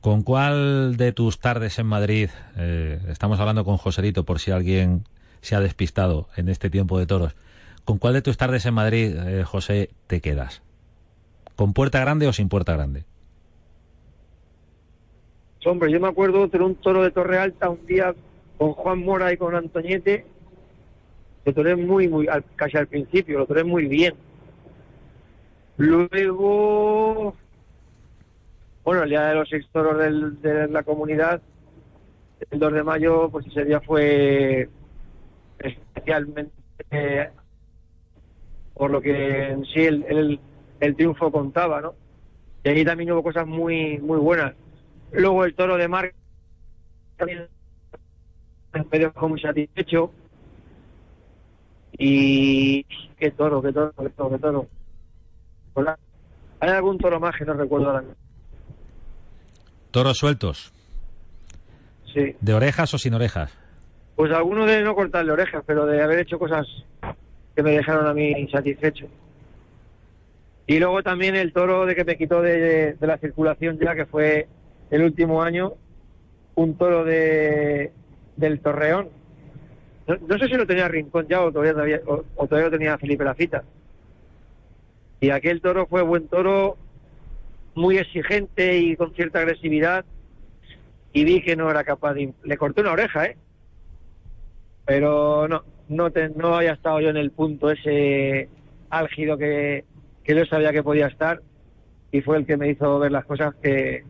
¿Con 0.01 0.23
cuál 0.23 0.97
de 0.97 1.11
tus 1.11 1.39
tardes 1.39 1.77
en 1.79 1.85
Madrid, 1.85 2.29
eh, 2.57 2.99
estamos 3.09 3.39
hablando 3.39 3.65
con 3.65 3.77
Joserito 3.77 4.23
por 4.23 4.39
si 4.39 4.51
alguien 4.51 5.03
se 5.41 5.55
ha 5.55 5.61
despistado 5.61 6.27
en 6.35 6.49
este 6.49 6.69
tiempo 6.69 6.99
de 6.99 7.05
toros, 7.05 7.35
¿con 7.89 7.97
cuál 7.97 8.13
de 8.13 8.21
tus 8.21 8.37
tardes 8.37 8.67
en 8.67 8.75
Madrid, 8.75 9.15
eh, 9.17 9.43
José, 9.43 9.89
te 10.05 10.21
quedas? 10.21 10.61
¿Con 11.55 11.73
puerta 11.73 11.99
grande 11.99 12.27
o 12.27 12.33
sin 12.33 12.47
puerta 12.47 12.73
grande? 12.73 13.03
Hombre, 15.65 15.91
yo 15.91 15.99
me 15.99 16.07
acuerdo 16.07 16.47
de 16.47 16.59
un 16.59 16.75
toro 16.75 17.01
de 17.01 17.09
Torre 17.09 17.39
Alta 17.39 17.67
un 17.67 17.83
día 17.87 18.13
con 18.59 18.73
Juan 18.73 18.99
Mora 18.99 19.33
y 19.33 19.37
con 19.37 19.55
Antoñete. 19.55 20.27
Lo 21.45 21.51
toré 21.51 21.75
muy, 21.75 22.07
muy, 22.07 22.29
casi 22.55 22.77
al 22.77 22.85
principio, 22.85 23.39
lo 23.39 23.47
toré 23.47 23.63
muy 23.63 23.87
bien. 23.87 24.13
Luego, 25.77 27.35
bueno, 28.83 29.01
el 29.01 29.09
día 29.09 29.29
de 29.29 29.33
los 29.33 29.49
seis 29.49 29.65
toros 29.73 29.97
de 29.97 30.67
la 30.67 30.83
comunidad, 30.83 31.41
el 32.51 32.59
2 32.59 32.71
de 32.71 32.83
mayo, 32.83 33.29
pues 33.31 33.47
ese 33.47 33.65
día 33.65 33.81
fue 33.81 34.69
especialmente 35.57 36.51
eh, 36.91 37.29
por 38.79 38.91
lo 38.91 39.01
que 39.01 39.49
en 39.49 39.65
sí 39.65 39.81
el, 39.81 40.03
el, 40.07 40.39
el 40.79 40.95
triunfo 40.95 41.29
contaba, 41.31 41.81
¿no? 41.81 41.95
Y 42.63 42.69
ahí 42.69 42.85
también 42.85 43.11
hubo 43.11 43.21
cosas 43.21 43.45
muy 43.45 43.97
muy 43.99 44.17
buenas. 44.17 44.53
Luego 45.11 45.43
el 45.43 45.53
toro 45.53 45.75
de 45.75 45.87
Mar 45.89 46.13
también 47.17 47.47
me 48.73 48.99
dejó 48.99 49.27
muy 49.27 49.41
satisfecho. 49.41 50.11
Y 51.97 52.83
qué 53.17 53.31
toro, 53.31 53.61
qué 53.61 53.73
toro, 53.73 53.93
qué 53.97 54.09
toro, 54.11 54.29
qué 54.29 54.37
toro. 54.39 54.67
Hola. 55.73 55.99
Hay 56.61 56.69
algún 56.69 56.97
toro 56.97 57.19
más 57.19 57.35
que 57.37 57.43
no 57.45 57.53
recuerdo 57.53 57.87
ahora. 57.87 58.01
mismo. 58.01 58.15
Toros 59.91 60.17
sueltos, 60.17 60.71
Sí. 62.13 62.35
de 62.39 62.53
orejas 62.53 62.93
o 62.93 62.97
sin 62.97 63.13
orejas. 63.13 63.51
Pues 64.15 64.31
alguno 64.31 64.65
de 64.65 64.81
no 64.83 64.95
cortarle 64.95 65.31
orejas, 65.33 65.63
pero 65.65 65.85
de 65.85 66.01
haber 66.01 66.19
hecho 66.19 66.39
cosas 66.39 66.65
que 67.55 67.63
me 67.63 67.71
dejaron 67.71 68.07
a 68.07 68.13
mí 68.13 68.31
insatisfecho. 68.31 69.07
Y 70.67 70.79
luego 70.79 71.01
también 71.01 71.35
el 71.35 71.51
toro 71.51 71.85
de 71.85 71.95
que 71.95 72.05
me 72.05 72.17
quitó 72.17 72.41
de, 72.41 72.93
de 72.93 73.07
la 73.07 73.17
circulación 73.17 73.79
ya, 73.79 73.95
que 73.95 74.05
fue 74.05 74.47
el 74.91 75.03
último 75.03 75.41
año, 75.41 75.73
un 76.55 76.77
toro 76.77 77.03
de 77.03 77.91
del 78.35 78.59
Torreón. 78.61 79.09
No, 80.07 80.15
no 80.27 80.37
sé 80.37 80.45
si 80.47 80.53
lo 80.53 80.65
tenía 80.65 80.87
Rincón 80.87 81.27
ya 81.27 81.41
o 81.41 81.51
todavía, 81.51 81.73
todavía- 81.73 82.01
o, 82.05 82.23
todavía 82.47 82.69
lo 82.69 82.77
tenía 82.77 82.97
Felipe 82.97 83.23
Lafita. 83.23 83.63
Y 85.19 85.31
aquel 85.31 85.59
toro 85.61 85.85
fue 85.87 86.01
buen 86.01 86.27
toro, 86.27 86.77
muy 87.75 87.97
exigente 87.97 88.77
y 88.77 88.95
con 88.95 89.13
cierta 89.13 89.39
agresividad. 89.39 90.05
Y 91.11 91.25
vi 91.25 91.41
que 91.41 91.55
no 91.55 91.69
era 91.69 91.83
capaz 91.83 92.13
de... 92.13 92.33
Le 92.43 92.57
corté 92.57 92.81
una 92.81 92.91
oreja, 92.93 93.25
¿eh? 93.25 93.37
Pero 94.89 95.47
no 95.47 95.63
no 95.87 96.09
te- 96.11 96.29
no 96.29 96.55
había 96.55 96.73
estado 96.73 96.99
yo 96.99 97.09
en 97.09 97.17
el 97.17 97.29
punto 97.29 97.69
ese 97.69 98.49
álgido 98.89 99.37
que, 99.37 99.85
que 100.23 100.35
yo 100.35 100.43
sabía 100.45 100.71
que 100.71 100.81
podía 100.81 101.05
estar 101.05 101.41
y 102.11 102.21
fue 102.21 102.37
el 102.37 102.45
que 102.47 102.57
me 102.57 102.69
hizo 102.69 102.97
ver 102.97 103.11
las 103.11 103.23
cosas 103.25 103.53
que 103.61 104.03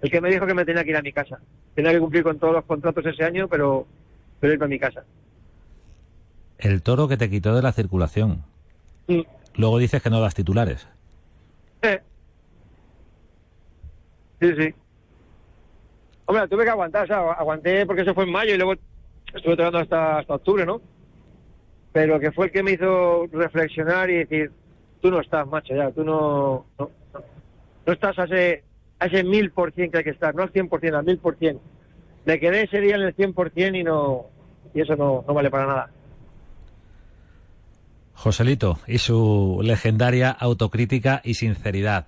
el 0.00 0.10
que 0.10 0.20
me 0.22 0.30
dijo 0.30 0.46
que 0.46 0.54
me 0.54 0.64
tenía 0.64 0.84
que 0.84 0.90
ir 0.90 0.96
a 0.96 1.02
mi 1.02 1.12
casa 1.12 1.38
tenía 1.74 1.92
que 1.92 2.00
cumplir 2.00 2.22
con 2.22 2.38
todos 2.38 2.54
los 2.54 2.64
contratos 2.64 3.04
ese 3.04 3.24
año 3.24 3.46
pero 3.46 3.86
pero 4.40 4.54
irme 4.54 4.64
a 4.64 4.68
mi 4.68 4.78
casa 4.78 5.04
El 6.58 6.82
toro 6.82 7.08
que 7.08 7.18
te 7.18 7.28
quitó 7.28 7.54
de 7.54 7.60
la 7.62 7.72
circulación. 7.72 8.42
Mm. 9.08 9.20
Luego 9.56 9.78
dices 9.78 10.00
que 10.02 10.08
no 10.10 10.20
das 10.20 10.34
titulares. 10.34 10.88
Eh. 11.82 12.00
sí 14.40 14.48
sí 14.56 14.74
hombre 16.24 16.48
tuve 16.48 16.64
que 16.64 16.70
aguantar 16.70 17.04
o 17.04 17.06
sea, 17.06 17.18
aguanté 17.32 17.84
porque 17.84 18.00
eso 18.02 18.14
fue 18.14 18.24
en 18.24 18.32
mayo 18.32 18.54
y 18.54 18.56
luego 18.56 18.74
estuve 19.34 19.56
trabajando 19.56 19.78
hasta 19.78 20.18
hasta 20.18 20.34
octubre 20.34 20.66
no 20.66 20.80
pero 21.92 22.18
que 22.18 22.32
fue 22.32 22.46
el 22.46 22.52
que 22.52 22.62
me 22.62 22.72
hizo 22.72 23.26
reflexionar 23.30 24.08
y 24.10 24.16
decir, 24.24 24.50
tú 25.00 25.10
no 25.10 25.20
estás, 25.20 25.46
macho, 25.46 25.74
ya, 25.74 25.90
tú 25.90 26.02
no, 26.02 26.66
no 26.78 27.92
estás 27.92 28.18
a 28.18 28.24
ese, 28.24 28.64
a 28.98 29.06
ese 29.06 29.22
mil 29.22 29.50
por 29.52 29.72
cien 29.72 29.90
que 29.90 29.98
hay 29.98 30.04
que 30.04 30.10
estar, 30.10 30.34
no 30.34 30.42
al 30.42 30.50
cien 30.52 30.68
por 30.68 30.80
cien, 30.80 30.94
al 30.94 31.04
mil 31.04 31.18
por 31.18 31.36
cien. 31.36 31.60
Me 32.24 32.40
quedé 32.40 32.62
ese 32.62 32.80
día 32.80 32.96
en 32.96 33.02
el 33.02 33.14
cien 33.14 33.34
por 33.34 33.50
cien 33.50 33.74
y 33.74 33.84
no, 33.84 34.26
y 34.74 34.80
eso 34.80 34.96
no, 34.96 35.24
no 35.26 35.34
vale 35.34 35.50
para 35.50 35.66
nada. 35.66 35.90
Joselito 38.14 38.78
y 38.86 38.98
su 38.98 39.60
legendaria 39.62 40.30
autocrítica 40.30 41.20
y 41.24 41.34
sinceridad. 41.34 42.06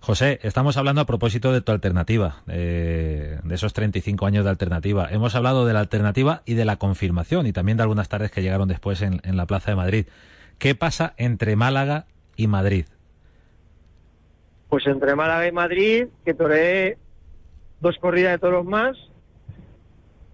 José, 0.00 0.38
estamos 0.42 0.76
hablando 0.76 1.00
a 1.00 1.06
propósito 1.06 1.52
de 1.52 1.60
tu 1.60 1.72
alternativa, 1.72 2.42
eh, 2.46 3.38
de 3.42 3.54
esos 3.54 3.72
35 3.72 4.26
años 4.26 4.44
de 4.44 4.50
alternativa. 4.50 5.08
Hemos 5.10 5.34
hablado 5.34 5.66
de 5.66 5.72
la 5.74 5.80
alternativa 5.80 6.42
y 6.46 6.54
de 6.54 6.64
la 6.64 6.76
confirmación 6.76 7.46
y 7.46 7.52
también 7.52 7.76
de 7.76 7.82
algunas 7.82 8.08
tardes 8.08 8.30
que 8.30 8.40
llegaron 8.42 8.68
después 8.68 9.02
en, 9.02 9.20
en 9.24 9.36
la 9.36 9.46
Plaza 9.46 9.72
de 9.72 9.76
Madrid. 9.76 10.06
¿Qué 10.58 10.74
pasa 10.74 11.14
entre 11.18 11.56
Málaga 11.56 12.06
y 12.36 12.46
Madrid? 12.46 12.86
Pues 14.68 14.86
entre 14.86 15.14
Málaga 15.16 15.46
y 15.48 15.52
Madrid, 15.52 16.06
que 16.24 16.34
toreé 16.34 16.96
dos 17.80 17.96
corridas 17.98 18.32
de 18.32 18.38
toros 18.38 18.64
más, 18.64 18.96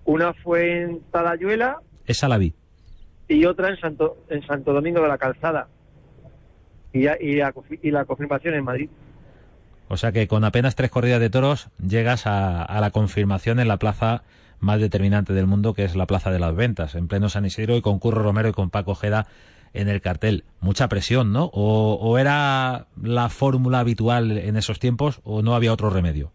una 0.05 0.35
fue 0.35 0.83
en 0.83 1.00
Talayuela 1.11 1.79
Esa 2.07 2.29
la 2.29 2.37
vi. 2.37 2.55
y 3.29 3.44
otra 3.46 3.70
en 3.70 3.79
Santo, 3.81 4.18
en 4.29 4.46
Santo 4.46 4.72
Domingo 4.74 5.00
de 5.00 5.09
la 5.09 5.18
Calzada. 5.18 5.68
Y, 6.92 7.03
ya- 7.05 7.16
y, 7.18 7.37
la, 7.37 7.53
confi- 7.53 7.81
y 7.83 7.90
la 7.90 8.05
confirmación 8.05 8.55
en 8.55 8.64
Madrid. 8.64 8.90
O 9.88 9.97
sea 9.97 10.12
que 10.12 10.27
con 10.29 10.44
apenas 10.44 10.75
tres 10.75 10.90
corridas 10.90 11.20
de 11.20 11.31
toros 11.31 11.68
llegas 11.87 12.27
a, 12.27 12.62
a 12.62 12.81
la 12.81 12.90
confirmación 12.90 13.61
en 13.61 13.68
la 13.68 13.77
plaza 13.77 14.23
más 14.61 14.81
determinante 14.81 15.33
del 15.33 15.47
mundo, 15.47 15.75
que 15.75 15.85
es 15.85 15.94
la 15.94 16.07
Plaza 16.07 16.31
de 16.31 16.38
las 16.38 16.55
Ventas, 16.57 16.94
en 16.94 17.07
pleno 17.07 17.29
San 17.29 17.44
Isidro 17.44 17.77
y 17.77 17.83
con 17.83 17.99
Curro 17.99 18.23
Romero 18.23 18.49
y 18.49 18.53
con 18.53 18.70
Paco 18.70 18.92
Ojeda 18.92 19.27
en 19.75 19.88
el 19.88 20.01
cartel. 20.01 20.44
Mucha 20.61 20.88
presión, 20.88 21.33
¿no? 21.33 21.51
O, 21.53 22.16
era 22.18 22.87
la 23.01 23.29
fórmula 23.29 23.81
habitual 23.81 24.38
en 24.38 24.57
esos 24.57 24.79
tiempos 24.79 25.20
o 25.25 25.42
no 25.42 25.55
había 25.55 25.73
otro 25.73 25.90
remedio? 25.90 26.33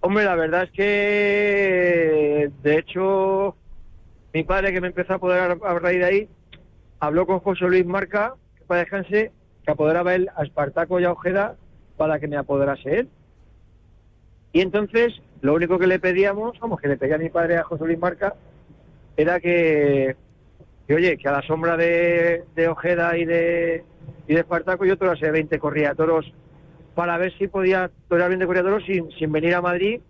Hombre, 0.00 0.24
la 0.24 0.36
verdad 0.36 0.64
es 0.64 0.70
que, 0.70 2.50
de 2.62 2.78
hecho, 2.78 3.56
mi 4.32 4.44
padre 4.44 4.72
que 4.72 4.80
me 4.80 4.88
empezó 4.88 5.14
a 5.14 5.18
poder 5.18 5.58
a 5.60 5.78
raíz 5.78 5.98
de 5.98 6.04
ahí, 6.04 6.28
habló 7.00 7.26
con 7.26 7.40
José 7.40 7.64
Luis 7.64 7.86
Marca, 7.86 8.34
para 8.68 8.80
descanse, 8.80 9.32
que 9.66 9.72
apoderaba 9.72 10.14
él 10.14 10.30
a 10.36 10.44
Espartaco 10.44 11.00
y 11.00 11.04
a 11.04 11.12
Ojeda 11.12 11.56
para 11.96 12.20
que 12.20 12.28
me 12.28 12.36
apoderase 12.36 13.00
él. 13.00 13.08
Y 14.52 14.60
entonces, 14.60 15.20
lo 15.40 15.54
único 15.54 15.78
que 15.78 15.88
le 15.88 15.98
pedíamos, 15.98 16.58
vamos, 16.60 16.80
que 16.80 16.88
le 16.88 16.96
pedía 16.96 17.16
a 17.16 17.18
mi 17.18 17.28
padre 17.28 17.56
a 17.56 17.64
José 17.64 17.84
Luis 17.84 17.98
Marca, 17.98 18.34
era 19.16 19.40
que, 19.40 20.16
que 20.86 20.94
oye, 20.94 21.18
que 21.18 21.28
a 21.28 21.32
la 21.32 21.42
sombra 21.42 21.76
de, 21.76 22.44
de 22.54 22.68
Ojeda 22.68 23.18
y 23.18 23.24
de, 23.24 23.84
y 24.28 24.34
de 24.34 24.40
Espartaco 24.40 24.84
yo 24.84 24.96
torase 24.96 25.30
20 25.30 25.58
corridas 25.58 25.90
de 25.90 25.96
toros 25.96 26.32
para 26.94 27.18
ver 27.18 27.36
si 27.36 27.48
podía 27.48 27.90
torear 28.08 28.28
bien 28.28 28.38
de 28.38 28.46
corrida 28.46 28.62
de 28.62 28.70
toros 28.70 28.86
sin, 28.86 29.10
sin 29.12 29.32
venir 29.32 29.54
a 29.54 29.60
Madrid 29.60 30.00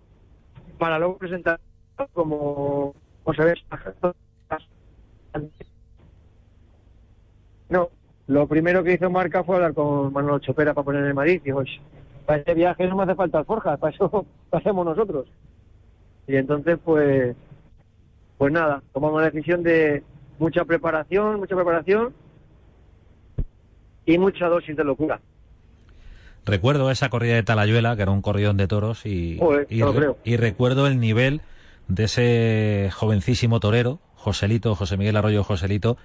para 0.78 0.98
luego 0.98 1.16
presentar 1.16 1.58
como, 2.12 2.94
como 3.24 3.34
se 3.34 3.54
no, 7.68 7.90
lo 8.28 8.46
primero 8.46 8.82
que 8.82 8.94
hizo 8.94 9.08
Marca 9.10 9.44
fue 9.44 9.56
hablar 9.56 9.74
con 9.74 10.12
Manuel 10.12 10.40
Chopera 10.40 10.74
para 10.74 10.84
poner 10.84 11.04
en 11.04 11.14
Madrid. 11.14 11.40
Dijo, 11.44 11.58
"Oye, 11.58 11.80
para 12.24 12.38
este 12.40 12.54
viaje 12.54 12.86
no 12.88 12.96
me 12.96 13.04
hace 13.04 13.14
falta 13.14 13.38
alforjas, 13.38 13.78
para 13.78 13.94
eso 13.94 14.10
lo 14.52 14.58
hacemos 14.58 14.84
nosotros. 14.84 15.26
Y 16.26 16.34
entonces, 16.36 16.78
pues, 16.84 17.36
pues 18.38 18.52
nada, 18.52 18.82
tomamos 18.92 19.20
la 19.22 19.30
decisión 19.30 19.62
de 19.62 20.02
mucha 20.38 20.64
preparación, 20.64 21.38
mucha 21.38 21.54
preparación 21.54 22.12
y 24.04 24.18
mucha 24.18 24.48
dosis 24.48 24.76
de 24.76 24.84
locura. 24.84 25.20
Recuerdo 26.44 26.90
esa 26.90 27.08
corrida 27.08 27.34
de 27.34 27.42
Talayuela, 27.42 27.96
que 27.96 28.02
era 28.02 28.12
un 28.12 28.22
corridón 28.22 28.56
de 28.56 28.68
toros, 28.68 29.04
y, 29.04 29.36
Joder, 29.38 29.66
y, 29.68 29.78
te 29.80 29.84
lo 29.84 29.92
re- 29.92 29.98
creo. 29.98 30.18
y 30.24 30.36
recuerdo 30.36 30.86
el 30.86 31.00
nivel 31.00 31.40
de 31.88 32.04
ese 32.04 32.90
jovencísimo 32.94 33.58
torero, 33.58 33.98
Joselito, 34.14 34.74
José 34.74 34.96
Miguel 34.96 35.16
Arroyo 35.16 35.42
Joselito, 35.42 35.96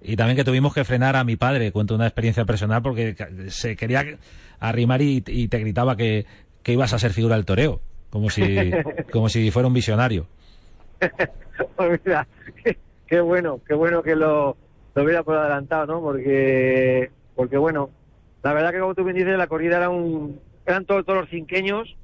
y 0.00 0.16
también 0.16 0.36
que 0.36 0.44
tuvimos 0.44 0.72
que 0.74 0.84
frenar 0.84 1.16
a 1.16 1.24
mi 1.24 1.36
padre, 1.36 1.72
cuento 1.72 1.94
una 1.94 2.06
experiencia 2.06 2.44
personal, 2.44 2.82
porque 2.82 3.16
se 3.48 3.76
quería 3.76 4.18
arrimar 4.60 5.02
y, 5.02 5.22
y 5.26 5.48
te 5.48 5.58
gritaba 5.58 5.96
que, 5.96 6.26
que 6.62 6.72
ibas 6.72 6.92
a 6.92 6.98
ser 6.98 7.12
figura 7.12 7.36
del 7.36 7.44
toreo, 7.44 7.80
como 8.10 8.30
si, 8.30 8.70
como 9.12 9.28
si 9.28 9.50
fuera 9.50 9.68
un 9.68 9.74
visionario. 9.74 10.26
Pues 11.74 12.00
mira, 12.04 12.24
qué, 12.62 12.78
qué 13.04 13.20
bueno, 13.20 13.60
qué 13.66 13.74
bueno 13.74 14.00
que 14.00 14.14
lo, 14.14 14.56
lo 14.94 15.02
hubiera 15.02 15.24
por 15.24 15.36
adelantado, 15.36 15.86
¿no? 15.86 16.00
Porque, 16.00 17.10
porque 17.34 17.56
bueno, 17.56 17.90
la 18.44 18.52
verdad 18.52 18.70
que 18.70 18.78
como 18.78 18.94
tú 18.94 19.02
bien 19.02 19.16
dices, 19.16 19.36
la 19.36 19.48
corrida 19.48 19.78
era 19.78 19.90
un, 19.90 20.40
eran 20.66 20.84
todos, 20.84 21.04
todos 21.04 21.22
los 21.22 21.30
cinqueños, 21.30 21.96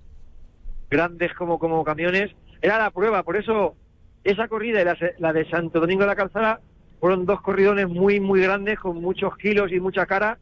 grandes 0.91 1.33
como, 1.35 1.61
como 1.61 1.85
camiones, 1.85 2.33
era 2.63 2.79
la 2.79 2.91
prueba, 2.91 3.23
por 3.23 3.37
eso 3.37 3.77
esa 4.25 4.49
corrida 4.49 4.81
y 4.81 4.85
la, 4.85 4.97
la 5.19 5.33
de 5.33 5.49
Santo 5.49 5.79
Domingo 5.79 6.03
de 6.03 6.09
la 6.09 6.17
Calzada 6.17 6.61
fueron 7.01 7.27
dos 7.27 7.41
corridones 7.41 7.89
muy, 7.89 8.21
muy 8.21 8.41
grandes, 8.41 8.79
con 8.79 9.01
muchos 9.01 9.37
kilos 9.37 9.73
y 9.73 9.81
mucha 9.81 10.07
cara, 10.07 10.39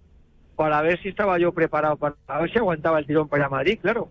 para 0.57 0.81
ver 0.83 1.01
si 1.03 1.09
estaba 1.09 1.39
yo 1.39 1.53
preparado, 1.53 1.97
para, 1.97 2.15
a 2.27 2.41
ver 2.41 2.53
si 2.53 2.59
aguantaba 2.59 2.99
el 2.99 3.07
tirón 3.07 3.29
para 3.29 3.49
Madrid, 3.49 3.79
claro. 3.81 4.09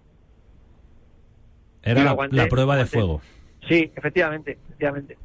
Era 1.84 2.04
la, 2.04 2.12
aguanté, 2.12 2.36
la 2.36 2.48
prueba 2.48 2.76
de 2.76 2.86
fuego. 2.86 3.22
Sí, 3.68 3.92
efectivamente, 3.96 4.58
efectivamente. 4.68 5.18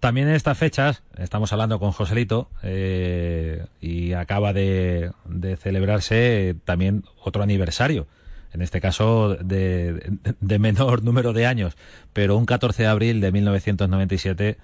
También 0.00 0.28
en 0.28 0.34
estas 0.34 0.56
fechas, 0.56 1.02
estamos 1.18 1.52
hablando 1.52 1.78
con 1.78 1.92
Joselito, 1.92 2.48
eh, 2.62 3.66
y 3.80 4.14
acaba 4.14 4.52
de, 4.52 5.12
de 5.26 5.56
celebrarse 5.56 6.56
también 6.64 7.04
otro 7.22 7.42
aniversario, 7.42 8.06
en 8.52 8.62
este 8.62 8.80
caso 8.80 9.36
de, 9.36 10.18
de 10.40 10.58
menor 10.58 11.04
número 11.04 11.32
de 11.32 11.46
años, 11.46 11.76
pero 12.14 12.36
un 12.36 12.46
14 12.46 12.84
de 12.84 12.88
abril 12.88 13.20
de 13.20 13.30
1997, 13.30 14.58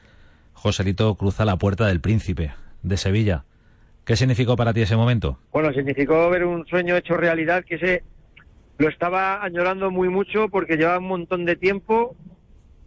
Joselito 0.56 1.14
cruza 1.14 1.44
la 1.44 1.56
puerta 1.56 1.86
del 1.86 2.00
Príncipe 2.00 2.52
de 2.82 2.96
Sevilla. 2.96 3.44
¿Qué 4.04 4.16
significó 4.16 4.56
para 4.56 4.72
ti 4.72 4.80
ese 4.82 4.96
momento? 4.96 5.38
Bueno, 5.52 5.72
significó 5.72 6.28
ver 6.30 6.44
un 6.44 6.66
sueño 6.66 6.96
hecho 6.96 7.16
realidad 7.16 7.64
que 7.64 7.76
ese 7.76 8.02
lo 8.78 8.88
estaba 8.88 9.42
añorando 9.44 9.90
muy 9.90 10.08
mucho 10.08 10.48
porque 10.48 10.76
llevaba 10.76 10.98
un 10.98 11.08
montón 11.08 11.44
de 11.44 11.56
tiempo 11.56 12.14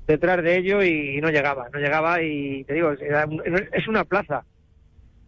detrás 0.08 0.43
de 0.43 0.58
ello 0.58 0.84
y 0.84 1.19
no 1.21 1.29
llegaba, 1.29 1.67
no 1.71 1.79
llegaba 1.79 2.21
y 2.21 2.63
te 2.65 2.73
digo, 2.73 2.91
es 2.91 3.88
una 3.88 4.03
plaza. 4.03 4.43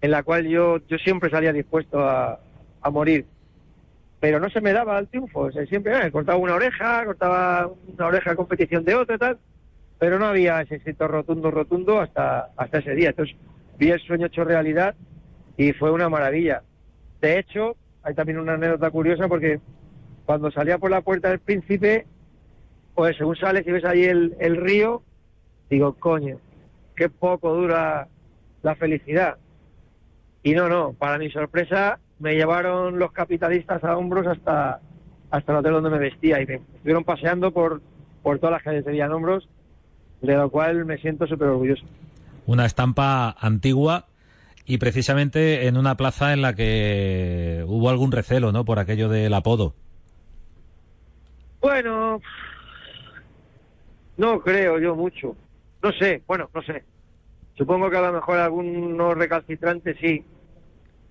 en 0.02 0.12
la 0.12 0.24
cual 0.24 0.48
yo, 0.48 0.80
yo 0.88 0.98
siempre 0.98 1.30
salía 1.30 1.54
dispuesto 1.54 2.00
a, 2.00 2.40
a 2.82 2.90
morir. 2.90 3.26
Pero 4.20 4.40
no 4.40 4.50
se 4.50 4.62
me 4.62 4.74
daba 4.74 5.00
el 5.00 5.08
triunfo, 5.08 5.52
siempre 5.68 6.08
eh, 6.08 6.12
cortaba 6.12 6.38
una 6.38 6.56
oreja, 6.56 7.06
cortaba 7.06 7.70
una 7.88 8.06
oreja 8.08 8.32
a 8.32 8.36
competición 8.36 8.84
de 8.84 8.96
otra 8.96 9.16
y 9.16 9.20
tal, 9.20 9.38
pero 10.02 10.18
no 10.18 10.26
había 10.26 10.60
ese 10.62 10.78
éxito 10.78 11.08
rotundo, 11.08 11.52
rotundo 11.52 12.00
hasta, 12.00 12.50
hasta 12.58 12.80
ese 12.80 12.96
día. 12.96 13.10
Entonces 13.10 13.38
vi 13.78 13.92
el 13.92 14.00
sueño 14.00 14.26
hecho 14.26 14.44
realidad 14.44 14.96
y 15.58 15.74
fue 15.74 15.92
una 15.92 16.10
maravilla. 16.10 16.64
De 17.22 17.38
hecho, 17.38 17.76
hay 18.02 18.16
también 18.16 18.40
una 18.40 18.54
anécdota 18.54 18.90
curiosa 18.90 19.28
porque 19.28 19.60
cuando 20.26 20.50
salía 20.50 20.80
por 20.80 20.90
la 20.90 21.02
puerta 21.02 21.30
del 21.30 21.38
príncipe, 21.38 22.08
pues 22.96 23.16
según 23.16 23.36
sales 23.36 23.64
y 23.68 23.72
ves 23.72 23.86
ahí 23.86 24.06
el, 24.06 24.58
río, 24.58 25.04
digo, 25.70 25.94
coño, 25.94 26.40
qué 26.96 27.08
poco 27.08 27.54
dura 27.54 28.08
la 28.64 28.74
felicidad. 28.74 29.38
Y 30.42 30.56
no, 30.56 30.68
no, 30.68 30.94
para 30.94 31.20
mi 31.20 31.30
sorpresa 31.30 32.00
me 32.18 32.34
llevaron 32.34 32.98
los 32.98 33.12
capitalistas 33.12 33.84
a 33.84 33.96
hombros 33.96 34.26
hasta, 34.26 34.80
hasta 35.30 35.52
el 35.52 35.60
hotel 35.60 35.74
donde 35.74 35.92
me 35.92 36.00
vestía 36.00 36.42
y 36.42 36.48
me 36.48 36.56
estuvieron 36.56 37.04
paseando 37.04 37.52
por, 37.52 37.84
por 38.24 38.40
todas 38.40 38.54
las 38.54 38.64
calles 38.64 38.84
de 38.84 38.94
Villanombros, 38.94 39.48
de 40.22 40.36
lo 40.36 40.50
cual 40.50 40.86
me 40.86 40.98
siento 40.98 41.28
súper 41.28 41.48
orgulloso. 41.50 41.84
Una 42.46 42.66
estampa 42.66 43.36
antigua 43.40 44.06
y 44.66 44.78
precisamente 44.78 45.68
en 45.68 45.78
una 45.78 45.96
plaza 45.96 46.34
en 46.34 46.42
la 46.42 46.54
que 46.54 47.64
hubo 47.68 47.90
algún 47.90 48.12
recelo, 48.12 48.52
¿no? 48.52 48.66
Por 48.66 48.80
aquello 48.80 49.10
del 49.10 49.34
apodo. 49.34 49.74
Bueno, 51.60 52.22
no 54.18 54.40
creo 54.42 54.80
yo 54.80 54.96
mucho. 54.96 55.36
No 55.82 55.92
sé, 55.94 56.22
bueno, 56.28 56.50
no 56.54 56.62
sé. 56.62 56.84
Supongo 57.56 57.90
que 57.90 57.98
a 57.98 58.02
lo 58.02 58.14
mejor 58.14 58.40
algunos 58.40 59.18
recalcitrantes 59.18 59.98
sí. 60.00 60.24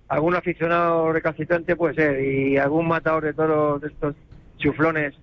Algún 0.07 0.35
aficionado 0.35 1.11
recalcitrante 1.13 1.75
puede 1.75 1.95
ser. 1.95 2.21
Y 2.23 2.57
algún 2.57 2.87
matador 2.87 3.23
de 3.23 3.33
toros 3.33 3.81
de 3.81 3.87
estos 3.87 4.15
chuflones 4.57 5.13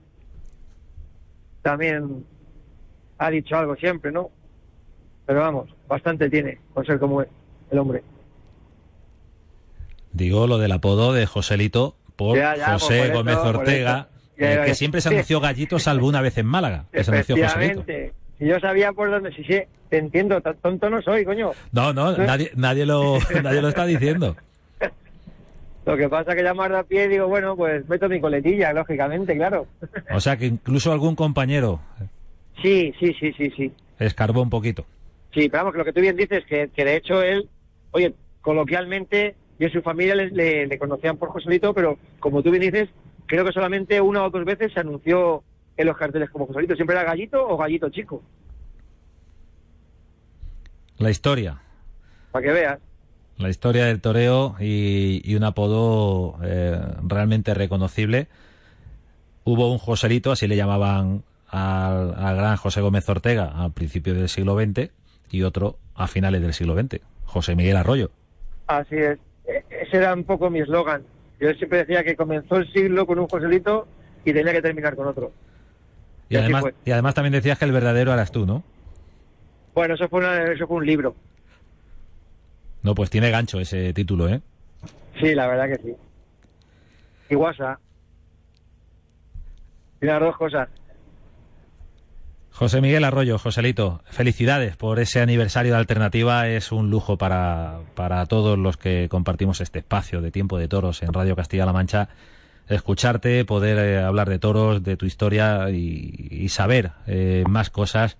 también 1.62 2.24
ha 3.18 3.30
dicho 3.30 3.56
algo 3.56 3.76
siempre, 3.76 4.12
¿no? 4.12 4.30
Pero 5.26 5.40
vamos, 5.40 5.68
bastante 5.86 6.30
tiene 6.30 6.58
por 6.72 6.86
ser 6.86 6.98
como 6.98 7.22
es 7.22 7.28
el 7.70 7.78
hombre. 7.78 8.02
Digo 10.12 10.46
lo 10.46 10.58
del 10.58 10.72
apodo 10.72 11.12
de 11.12 11.26
Joselito 11.26 11.96
por 12.16 12.36
Ya, 12.36 12.56
ya, 12.56 12.72
José 12.72 12.98
pues 12.98 13.10
por 13.10 13.16
Gómez 13.18 13.36
Ortega, 13.36 14.08
eh, 14.36 14.62
que 14.64 14.74
siempre 14.74 15.00
se 15.00 15.10
anunció 15.10 15.40
Gallito, 15.40 15.78
salvo 15.78 16.06
una 16.08 16.22
vez 16.22 16.38
en 16.38 16.46
Málaga, 16.46 16.86
que 16.90 17.04
se 17.04 17.10
anunció 17.10 17.36
Joselito. 17.36 17.84
Si 18.38 18.46
yo 18.46 18.58
sabía 18.60 18.92
por 18.92 19.10
dónde, 19.10 19.32
sí, 19.32 19.42
sí, 19.44 19.60
te 19.90 19.98
entiendo, 19.98 20.40
tan 20.40 20.56
tonto 20.58 20.88
no 20.88 21.02
soy, 21.02 21.24
coño. 21.24 21.50
No, 21.72 21.92
no, 21.92 22.16
nadie, 22.16 22.52
nadie, 22.54 22.86
lo, 22.86 23.18
nadie 23.42 23.60
lo 23.60 23.68
está 23.68 23.84
diciendo. 23.84 24.36
Lo 25.84 25.96
que 25.96 26.08
pasa 26.08 26.32
es 26.32 26.36
que 26.36 26.42
llamar 26.42 26.70
de 26.70 26.78
a 26.78 26.82
pie 26.84 27.08
digo, 27.08 27.26
bueno, 27.28 27.56
pues 27.56 27.88
meto 27.88 28.08
mi 28.08 28.20
coletilla, 28.20 28.72
lógicamente, 28.72 29.34
claro. 29.34 29.66
O 30.10 30.20
sea 30.20 30.36
que 30.36 30.46
incluso 30.46 30.92
algún 30.92 31.16
compañero 31.16 31.80
Sí, 32.62 32.92
sí, 32.98 33.14
sí, 33.20 33.32
sí, 33.34 33.50
sí. 33.56 33.72
escarbó 33.98 34.42
un 34.42 34.50
poquito. 34.50 34.84
Sí, 35.32 35.48
pero 35.48 35.64
vamos, 35.64 35.72
que 35.72 35.78
lo 35.78 35.84
que 35.84 35.92
tú 35.92 36.00
bien 36.00 36.16
dices, 36.16 36.44
que, 36.46 36.70
que 36.74 36.84
de 36.84 36.96
hecho 36.96 37.22
él, 37.22 37.48
oye, 37.92 38.14
coloquialmente, 38.40 39.36
y 39.58 39.64
en 39.64 39.72
su 39.72 39.82
familia 39.82 40.14
le, 40.14 40.30
le- 40.30 40.66
le 40.66 40.78
conocían 40.78 41.16
por 41.18 41.28
Joselito, 41.30 41.74
pero 41.74 41.98
como 42.20 42.42
tú 42.42 42.50
bien 42.50 42.62
dices, 42.62 42.88
creo 43.26 43.44
que 43.44 43.52
solamente 43.52 44.00
una 44.00 44.24
o 44.24 44.30
dos 44.30 44.44
veces 44.44 44.72
se 44.72 44.80
anunció 44.80 45.42
en 45.76 45.86
los 45.86 45.96
carteles 45.96 46.30
como 46.30 46.46
Joselito. 46.46 46.74
Siempre 46.74 46.96
era 46.96 47.04
gallito 47.04 47.46
o 47.46 47.56
gallito 47.56 47.88
chico, 47.90 48.22
La 50.98 51.10
historia, 51.10 51.60
para 52.32 52.44
que 52.46 52.52
veas. 52.52 52.78
la 53.36 53.48
historia 53.50 53.84
del 53.84 54.00
toreo 54.00 54.56
y, 54.58 55.20
y 55.24 55.36
un 55.36 55.44
apodo 55.44 56.38
eh, 56.42 56.80
realmente 57.06 57.54
reconocible. 57.54 58.26
Hubo 59.44 59.70
un 59.70 59.78
Joselito, 59.78 60.32
así 60.32 60.48
le 60.48 60.56
llamaban 60.56 61.22
al, 61.48 62.14
al 62.16 62.36
gran 62.36 62.56
José 62.56 62.80
Gómez 62.80 63.08
Ortega 63.08 63.46
al 63.54 63.72
principio 63.72 64.14
del 64.14 64.28
siglo 64.28 64.56
XX 64.58 64.90
y 65.30 65.42
otro 65.42 65.78
a 65.94 66.06
finales 66.06 66.40
del 66.42 66.54
siglo 66.54 66.74
XX, 66.80 67.00
José 67.24 67.54
Miguel 67.56 67.76
Arroyo. 67.76 68.10
Así 68.66 68.96
es. 68.96 69.18
E- 69.46 69.64
Ese 69.70 69.96
era 69.96 70.12
un 70.14 70.24
poco 70.24 70.50
mi 70.50 70.60
eslogan. 70.60 71.02
Yo 71.40 71.52
siempre 71.54 71.78
decía 71.78 72.04
que 72.04 72.16
comenzó 72.16 72.56
el 72.56 72.70
siglo 72.72 73.06
con 73.06 73.18
un 73.18 73.28
Joselito 73.28 73.86
y 74.24 74.32
tenía 74.32 74.52
que 74.52 74.62
terminar 74.62 74.94
con 74.96 75.06
otro. 75.06 75.32
Y 76.28 76.36
además, 76.36 76.64
y 76.84 76.90
además 76.90 77.14
también 77.14 77.32
decías 77.32 77.58
que 77.58 77.64
el 77.64 77.72
verdadero 77.72 78.12
eras 78.12 78.30
tú, 78.32 78.44
¿no? 78.44 78.62
Bueno, 79.74 79.94
eso 79.94 80.08
fue, 80.08 80.20
una- 80.20 80.44
eso 80.52 80.66
fue 80.66 80.76
un 80.78 80.86
libro. 80.86 81.14
No, 82.82 82.94
pues 82.94 83.08
tiene 83.10 83.30
gancho 83.30 83.58
ese 83.60 83.92
título, 83.92 84.28
¿eh? 84.28 84.40
Sí, 85.20 85.34
la 85.34 85.46
verdad 85.46 85.68
que 85.68 85.96
sí. 87.28 87.34
WhatsApp. 87.34 87.78
Y 90.00 90.06
las 90.06 90.20
dos 90.20 90.36
cosas. 90.36 90.68
José 92.58 92.80
Miguel 92.80 93.04
Arroyo, 93.04 93.38
Joselito, 93.38 94.00
felicidades 94.06 94.76
por 94.76 94.98
ese 94.98 95.20
aniversario 95.20 95.74
de 95.74 95.78
Alternativa. 95.78 96.48
Es 96.48 96.72
un 96.72 96.90
lujo 96.90 97.16
para, 97.16 97.78
para 97.94 98.26
todos 98.26 98.58
los 98.58 98.76
que 98.76 99.08
compartimos 99.08 99.60
este 99.60 99.78
espacio 99.78 100.20
de 100.20 100.32
tiempo 100.32 100.58
de 100.58 100.66
toros 100.66 101.04
en 101.04 101.12
Radio 101.12 101.36
Castilla-La 101.36 101.72
Mancha. 101.72 102.08
Escucharte, 102.66 103.44
poder 103.44 103.78
eh, 103.78 104.02
hablar 104.02 104.28
de 104.28 104.40
toros, 104.40 104.82
de 104.82 104.96
tu 104.96 105.06
historia 105.06 105.70
y, 105.70 106.26
y 106.32 106.48
saber 106.48 106.90
eh, 107.06 107.44
más 107.48 107.70
cosas. 107.70 108.16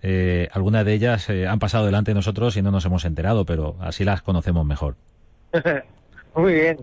Eh, 0.00 0.48
algunas 0.52 0.86
de 0.86 0.94
ellas 0.94 1.28
han 1.28 1.58
pasado 1.58 1.84
delante 1.84 2.12
de 2.12 2.14
nosotros 2.14 2.56
y 2.56 2.62
no 2.62 2.70
nos 2.70 2.86
hemos 2.86 3.04
enterado, 3.04 3.44
pero 3.44 3.76
así 3.80 4.04
las 4.04 4.22
conocemos 4.22 4.64
mejor. 4.64 4.96
Muy 6.34 6.54
bien. 6.54 6.78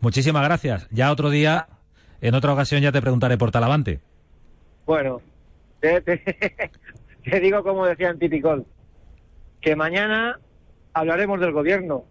Muchísimas 0.00 0.42
gracias. 0.42 0.88
Ya 0.90 1.12
otro 1.12 1.28
día, 1.28 1.66
en 2.22 2.34
otra 2.34 2.54
ocasión 2.54 2.80
ya 2.80 2.92
te 2.92 3.02
preguntaré 3.02 3.36
por 3.36 3.50
Talavante. 3.50 4.00
Bueno, 4.86 5.20
te, 5.82 6.00
te- 6.00 6.70
te 7.30 7.40
digo 7.40 7.62
como 7.62 7.84
decía 7.86 8.08
en 8.08 8.18
Tipicol, 8.18 8.64
que 9.60 9.76
mañana 9.76 10.38
hablaremos 10.94 11.38
del 11.40 11.52
gobierno. 11.52 12.04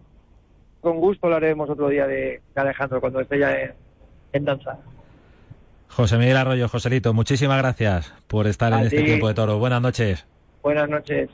Con 0.81 0.99
gusto 0.99 1.27
hablaremos 1.27 1.69
otro 1.69 1.89
día 1.89 2.05
de, 2.07 2.41
de 2.55 2.61
Alejandro 2.61 2.99
cuando 3.01 3.19
esté 3.21 3.39
ya 3.39 3.51
en, 3.59 3.73
en 4.33 4.45
danza. 4.45 4.77
José 5.89 6.17
Miguel 6.17 6.37
Arroyo, 6.37 6.67
Joselito, 6.69 7.13
muchísimas 7.13 7.57
gracias 7.57 8.13
por 8.27 8.47
estar 8.47 8.71
en 8.73 8.79
este 8.81 8.99
ti. 8.99 9.05
tiempo 9.05 9.27
de 9.27 9.33
toro. 9.33 9.59
Buenas 9.59 9.81
noches. 9.81 10.25
Buenas 10.63 10.87
noches. 10.89 11.29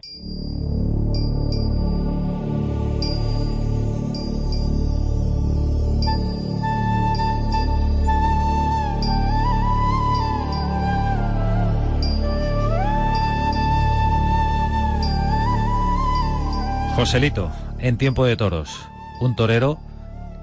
Joselito, 16.98 17.52
en 17.78 17.96
tiempo 18.00 18.26
de 18.26 18.36
toros, 18.36 18.90
un 19.22 19.36
torero 19.36 19.78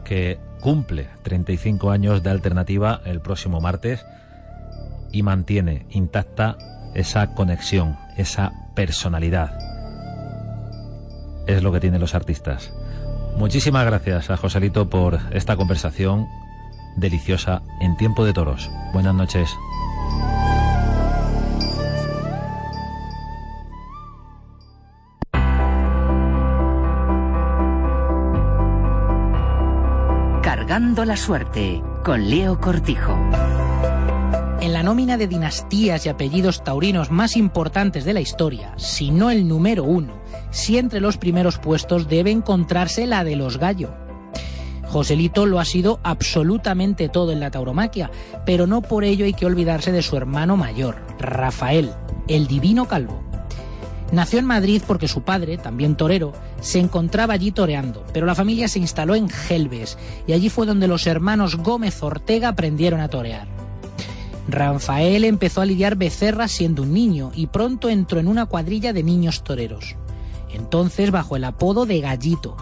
que 0.05 0.39
cumple 0.61 1.09
35 1.25 1.91
años 1.91 2.23
de 2.23 2.31
alternativa 2.31 3.01
el 3.05 3.21
próximo 3.21 3.61
martes 3.61 4.07
y 5.11 5.25
mantiene 5.25 5.85
intacta 5.91 6.57
esa 6.95 7.35
conexión, 7.35 7.99
esa 8.17 8.53
personalidad. 8.77 9.59
Es 11.49 11.65
lo 11.65 11.73
que 11.73 11.81
tienen 11.81 12.01
los 12.01 12.15
artistas. 12.15 12.73
Muchísimas 13.37 13.85
gracias 13.85 14.31
a 14.31 14.37
Joselito 14.37 14.89
por 14.89 15.19
esta 15.33 15.57
conversación 15.57 16.25
deliciosa 16.97 17.63
en 17.81 17.97
tiempo 17.97 18.25
de 18.25 18.33
toros. 18.33 18.71
Buenas 18.93 19.17
noches. 19.17 19.51
La 30.77 31.17
suerte 31.17 31.81
con 32.03 32.29
Leo 32.29 32.61
Cortijo. 32.61 33.17
En 34.61 34.73
la 34.73 34.83
nómina 34.83 35.17
de 35.17 35.29
dinastías 35.29 36.05
y 36.05 36.09
apellidos 36.09 36.65
taurinos 36.65 37.13
más 37.13 37.37
importantes 37.37 38.05
de 38.05 38.13
la 38.13 38.21
historia, 38.21 38.75
si 38.77 39.13
no 39.13 39.31
el 39.31 39.47
número 39.47 39.85
uno, 39.85 40.21
si 40.51 40.77
entre 40.77 41.01
los 41.01 41.17
primeros 41.17 41.59
puestos 41.59 42.09
debe 42.09 42.33
encontrarse 42.33 43.07
la 43.07 43.23
de 43.23 43.37
los 43.37 43.59
Gallo. 43.59 43.95
Joselito 44.89 45.47
lo 45.47 45.61
ha 45.61 45.65
sido 45.65 46.01
absolutamente 46.03 47.09
todo 47.09 47.31
en 47.31 47.39
la 47.39 47.53
tauromaquia, 47.53 48.11
pero 48.45 48.67
no 48.67 48.83
por 48.83 49.05
ello 49.05 49.27
hay 49.27 49.35
que 49.35 49.47
olvidarse 49.47 49.93
de 49.93 50.03
su 50.03 50.17
hermano 50.17 50.57
mayor, 50.57 50.97
Rafael, 51.21 51.93
el 52.27 52.49
divino 52.49 52.89
calvo. 52.89 53.23
Nació 54.15 54.39
en 54.39 54.45
Madrid 54.45 54.81
porque 54.87 55.09
su 55.09 55.23
padre, 55.23 55.59
también 55.59 55.97
torero, 55.97 56.33
se 56.61 56.79
encontraba 56.79 57.35
allí 57.35 57.51
toreando, 57.51 58.07
pero 58.13 58.27
la 58.27 58.37
familia 58.37 58.69
se 58.69 58.79
instaló 58.79 59.17
en 59.17 59.29
Gelbes 59.29 59.99
y 60.29 60.33
allí 60.33 60.51
fue 60.51 60.67
donde 60.67 60.87
los 60.87 61.09
hermanos 61.09 61.57
Gómez 61.57 62.01
Ortega 62.01 62.51
aprendieron 62.51 63.01
a 63.01 63.09
torear. 63.09 63.49
Rafael 64.47 65.25
empezó 65.25 65.63
a 65.63 65.67
lidiar 65.67 65.97
becerras 65.97 66.53
siendo 66.53 66.83
un 66.83 66.93
niño 66.93 67.33
y 67.35 67.49
pronto 67.49 67.89
entró 67.89 68.21
en 68.21 68.29
una 68.29 68.47
cuadrilla 68.47 68.93
de 68.93 69.03
niños 69.03 69.43
toreros. 69.43 69.97
Entonces 70.53 71.11
bajo 71.11 71.35
el 71.35 71.43
apodo 71.43 71.85
de 71.85 72.01
Gallito. 72.01 72.57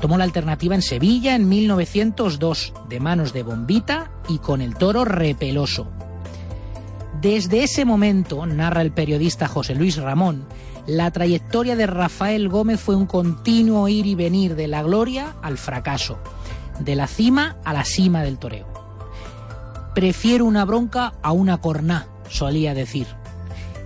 Tomó 0.00 0.16
la 0.16 0.24
alternativa 0.24 0.74
en 0.74 0.80
Sevilla 0.80 1.34
en 1.34 1.50
1902, 1.50 2.72
de 2.88 2.98
manos 2.98 3.34
de 3.34 3.42
Bombita 3.42 4.10
y 4.26 4.38
con 4.38 4.62
el 4.62 4.74
toro 4.74 5.04
repeloso. 5.04 5.86
Desde 7.20 7.62
ese 7.62 7.84
momento, 7.84 8.44
narra 8.46 8.82
el 8.82 8.92
periodista 8.92 9.48
José 9.48 9.74
Luis 9.74 9.96
Ramón, 9.96 10.46
la 10.86 11.10
trayectoria 11.10 11.74
de 11.74 11.86
Rafael 11.86 12.48
Gómez 12.48 12.78
fue 12.78 12.94
un 12.94 13.06
continuo 13.06 13.88
ir 13.88 14.06
y 14.06 14.14
venir 14.14 14.54
de 14.54 14.68
la 14.68 14.82
gloria 14.82 15.34
al 15.42 15.56
fracaso, 15.56 16.18
de 16.78 16.94
la 16.94 17.06
cima 17.06 17.56
a 17.64 17.72
la 17.72 17.84
cima 17.84 18.22
del 18.22 18.38
toreo. 18.38 18.66
Prefiero 19.94 20.44
una 20.44 20.64
bronca 20.64 21.14
a 21.22 21.32
una 21.32 21.58
corná, 21.58 22.06
solía 22.28 22.74
decir. 22.74 23.06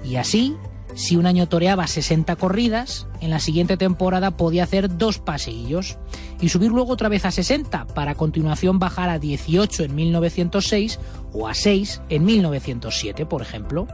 Y 0.04 0.16
así, 0.16 0.56
si 0.94 1.16
un 1.16 1.26
año 1.26 1.48
toreaba 1.48 1.86
60 1.86 2.36
corridas, 2.36 3.06
en 3.20 3.30
la 3.30 3.40
siguiente 3.40 3.76
temporada 3.76 4.32
podía 4.32 4.64
hacer 4.64 4.96
dos 4.96 5.18
paseillos 5.18 5.98
y 6.40 6.48
subir 6.48 6.70
luego 6.70 6.92
otra 6.92 7.08
vez 7.08 7.24
a 7.24 7.30
60 7.30 7.86
para 7.88 8.12
a 8.12 8.14
continuación 8.14 8.78
bajar 8.78 9.08
a 9.08 9.18
18 9.18 9.84
en 9.84 9.94
1906 9.94 10.98
o 11.32 11.48
a 11.48 11.54
6 11.54 12.02
en 12.08 12.24
1907, 12.24 13.26
por 13.26 13.42
ejemplo. 13.42 13.86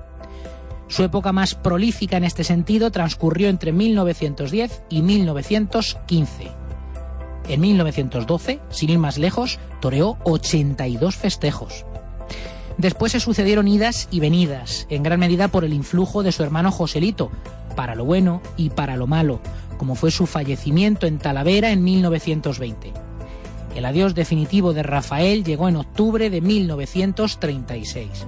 Su 0.89 1.03
época 1.03 1.33
más 1.33 1.55
prolífica 1.55 2.17
en 2.17 2.25
este 2.25 2.45
sentido 2.45 2.91
transcurrió 2.91 3.49
entre 3.49 3.73
1910 3.73 4.85
y 4.89 5.03
1915. 5.03 6.53
En 7.49 7.61
1912, 7.61 8.61
sin 8.71 8.91
ir 8.91 8.99
más 8.99 9.19
lejos, 9.19 9.59
toreó 9.81 10.19
82 10.25 11.17
festejos. 11.17 11.85
Después 12.79 13.13
se 13.13 13.21
sucedieron 13.21 13.69
idas 13.69 14.09
y 14.11 14.21
venidas, 14.21 14.87
en 14.91 15.03
gran 15.03 15.19
medida 15.19 15.49
por 15.49 15.65
el 15.65 15.73
influjo 15.73 16.23
de 16.23 16.33
su 16.33 16.43
hermano 16.43 16.71
Joselito, 16.71 17.31
para 17.75 17.95
lo 17.95 18.05
bueno 18.05 18.43
y 18.57 18.71
para 18.71 18.97
lo 18.97 19.07
malo, 19.07 19.41
como 19.79 19.95
fue 19.95 20.11
su 20.11 20.27
fallecimiento 20.27 21.07
en 21.07 21.19
Talavera 21.19 21.71
en 21.71 21.85
1920. 21.85 22.93
El 23.75 23.85
adiós 23.85 24.15
definitivo 24.15 24.73
de 24.73 24.83
Rafael 24.83 25.45
llegó 25.45 25.69
en 25.69 25.77
octubre 25.77 26.31
de 26.31 26.41
1936. 26.41 28.27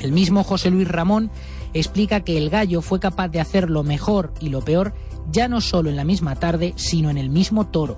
El 0.00 0.12
mismo 0.12 0.44
José 0.44 0.70
Luis 0.70 0.88
Ramón 0.88 1.30
explica 1.74 2.20
que 2.20 2.38
el 2.38 2.50
gallo 2.50 2.82
fue 2.82 3.00
capaz 3.00 3.28
de 3.28 3.40
hacer 3.40 3.68
lo 3.70 3.82
mejor 3.82 4.32
y 4.40 4.48
lo 4.48 4.60
peor 4.62 4.94
ya 5.30 5.48
no 5.48 5.60
solo 5.60 5.90
en 5.90 5.96
la 5.96 6.04
misma 6.04 6.36
tarde, 6.36 6.72
sino 6.76 7.10
en 7.10 7.18
el 7.18 7.30
mismo 7.30 7.66
toro. 7.66 7.96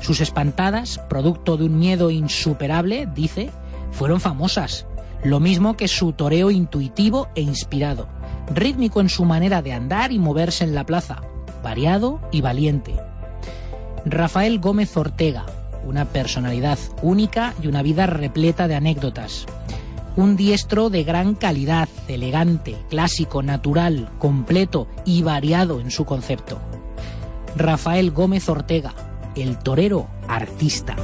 Sus 0.00 0.20
espantadas, 0.20 0.98
producto 1.10 1.56
de 1.56 1.64
un 1.64 1.78
miedo 1.78 2.10
insuperable, 2.10 3.06
dice, 3.14 3.50
fueron 3.92 4.20
famosas, 4.20 4.86
lo 5.22 5.40
mismo 5.40 5.76
que 5.76 5.88
su 5.88 6.12
toreo 6.12 6.50
intuitivo 6.50 7.28
e 7.34 7.42
inspirado, 7.42 8.08
rítmico 8.54 9.00
en 9.00 9.08
su 9.08 9.24
manera 9.24 9.62
de 9.62 9.72
andar 9.72 10.12
y 10.12 10.18
moverse 10.18 10.64
en 10.64 10.74
la 10.74 10.84
plaza, 10.84 11.22
variado 11.62 12.20
y 12.32 12.40
valiente. 12.40 12.96
Rafael 14.04 14.60
Gómez 14.60 14.96
Ortega, 14.96 15.44
una 15.84 16.06
personalidad 16.06 16.78
única 17.02 17.54
y 17.62 17.66
una 17.66 17.82
vida 17.82 18.06
repleta 18.06 18.68
de 18.68 18.76
anécdotas. 18.76 19.46
Un 20.16 20.36
diestro 20.36 20.90
de 20.90 21.04
gran 21.04 21.34
calidad, 21.34 21.88
elegante, 22.08 22.76
clásico, 22.88 23.42
natural, 23.42 24.10
completo 24.18 24.88
y 25.04 25.22
variado 25.22 25.80
en 25.80 25.90
su 25.90 26.04
concepto. 26.04 26.58
Rafael 27.56 28.10
Gómez 28.10 28.48
Ortega, 28.48 28.94
el 29.36 29.58
torero 29.58 30.08
artista. 30.28 30.96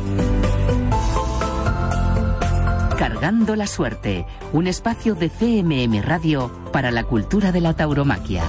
Cargando 3.09 3.55
la 3.55 3.69
suerte, 3.69 4.27
un 4.53 4.67
espacio 4.67 5.15
de 5.15 5.31
CMM 5.31 6.03
Radio 6.03 6.51
para 6.73 6.91
la 6.91 7.05
cultura 7.05 7.53
de 7.53 7.61
la 7.61 7.73
tauromaquia. 7.73 8.43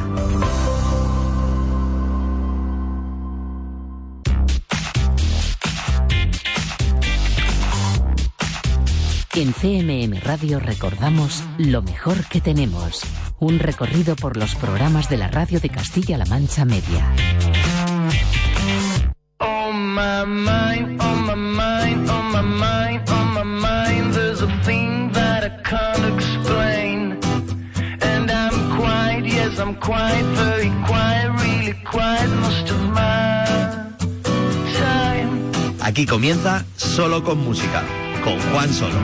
En 9.36 9.54
CMM 9.54 10.20
Radio 10.24 10.60
recordamos 10.60 11.44
lo 11.60 11.84
mejor 11.84 12.26
que 12.26 12.42
tenemos. 12.42 13.04
Un 13.38 13.60
recorrido 13.60 14.16
por 14.16 14.38
los 14.38 14.56
programas 14.56 15.08
de 15.08 15.18
la 15.18 15.28
radio 15.28 15.60
de 15.60 15.70
Castilla-La 15.70 16.26
Mancha 16.26 16.66
Media. 16.66 17.06
Quiet, 29.58 29.58
yes, 29.58 29.60
I'm 29.60 29.76
quiet, 29.76 30.26
very 30.36 30.72
quiet, 30.86 31.30
really 31.42 31.74
quiet, 31.84 32.30
most 32.42 32.70
of 32.70 32.82
my 32.94 33.46
time. 34.78 35.52
Aquí 35.82 36.06
comienza 36.06 36.66
Solo 36.76 37.24
con 37.24 37.44
Música, 37.44 37.84
con 38.24 38.40
Juan 38.52 38.74
Solo. 38.74 38.96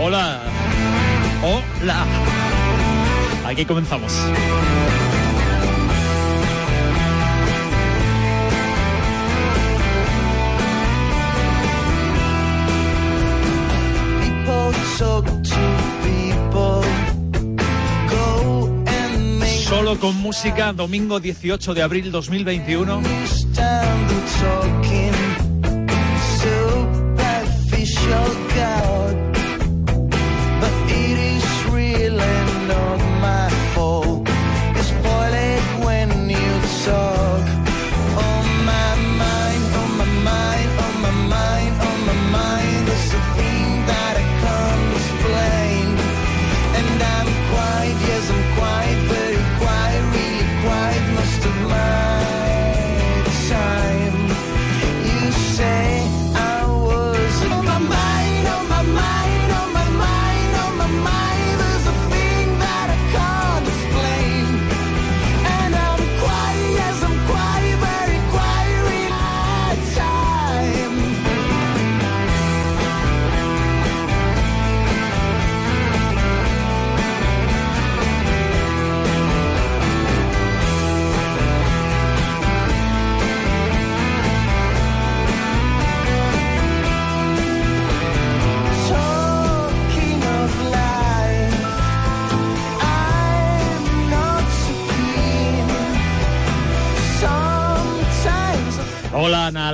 Hola. 0.00 0.40
Hola. 1.42 2.06
Aquí 3.44 3.64
comenzamos. 3.64 4.12
Con 19.98 20.16
música, 20.16 20.72
domingo 20.72 21.20
18 21.20 21.74
de 21.74 21.82
abril 21.82 22.10
2021. 22.10 23.02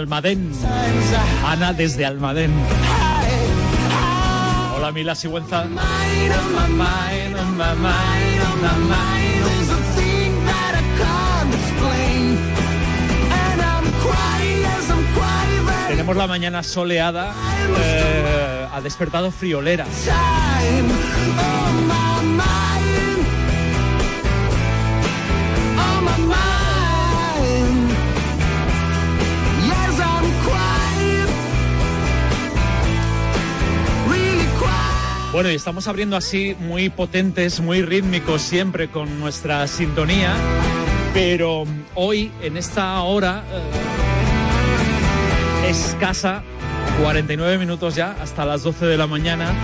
Almadén. 0.02 0.50
Ana 1.46 1.72
desde 1.72 2.04
Almadén. 2.04 2.50
Hola, 4.76 4.90
Mila 4.90 5.14
Sigüenza. 5.14 5.64
Tenemos 15.88 16.16
la 16.16 16.26
mañana 16.26 16.62
soleada. 16.64 17.32
eh, 17.78 18.66
ha 18.72 18.80
despertado 18.80 19.30
friolera. 19.30 19.86
Bueno, 35.32 35.50
y 35.50 35.54
estamos 35.54 35.88
abriendo 35.88 36.14
así 36.14 36.54
muy 36.60 36.90
potentes, 36.90 37.60
muy 37.60 37.80
rítmicos 37.80 38.42
siempre 38.42 38.88
con 38.88 39.18
nuestra 39.18 39.66
sintonía, 39.66 40.34
pero 41.14 41.64
hoy 41.94 42.30
en 42.42 42.58
esta 42.58 43.00
hora 43.00 43.42
eh, 45.64 45.70
escasa, 45.70 46.42
49 47.00 47.56
minutos 47.56 47.94
ya, 47.94 48.14
hasta 48.20 48.44
las 48.44 48.62
12 48.62 48.84
de 48.84 48.98
la 48.98 49.06
mañana, 49.06 49.54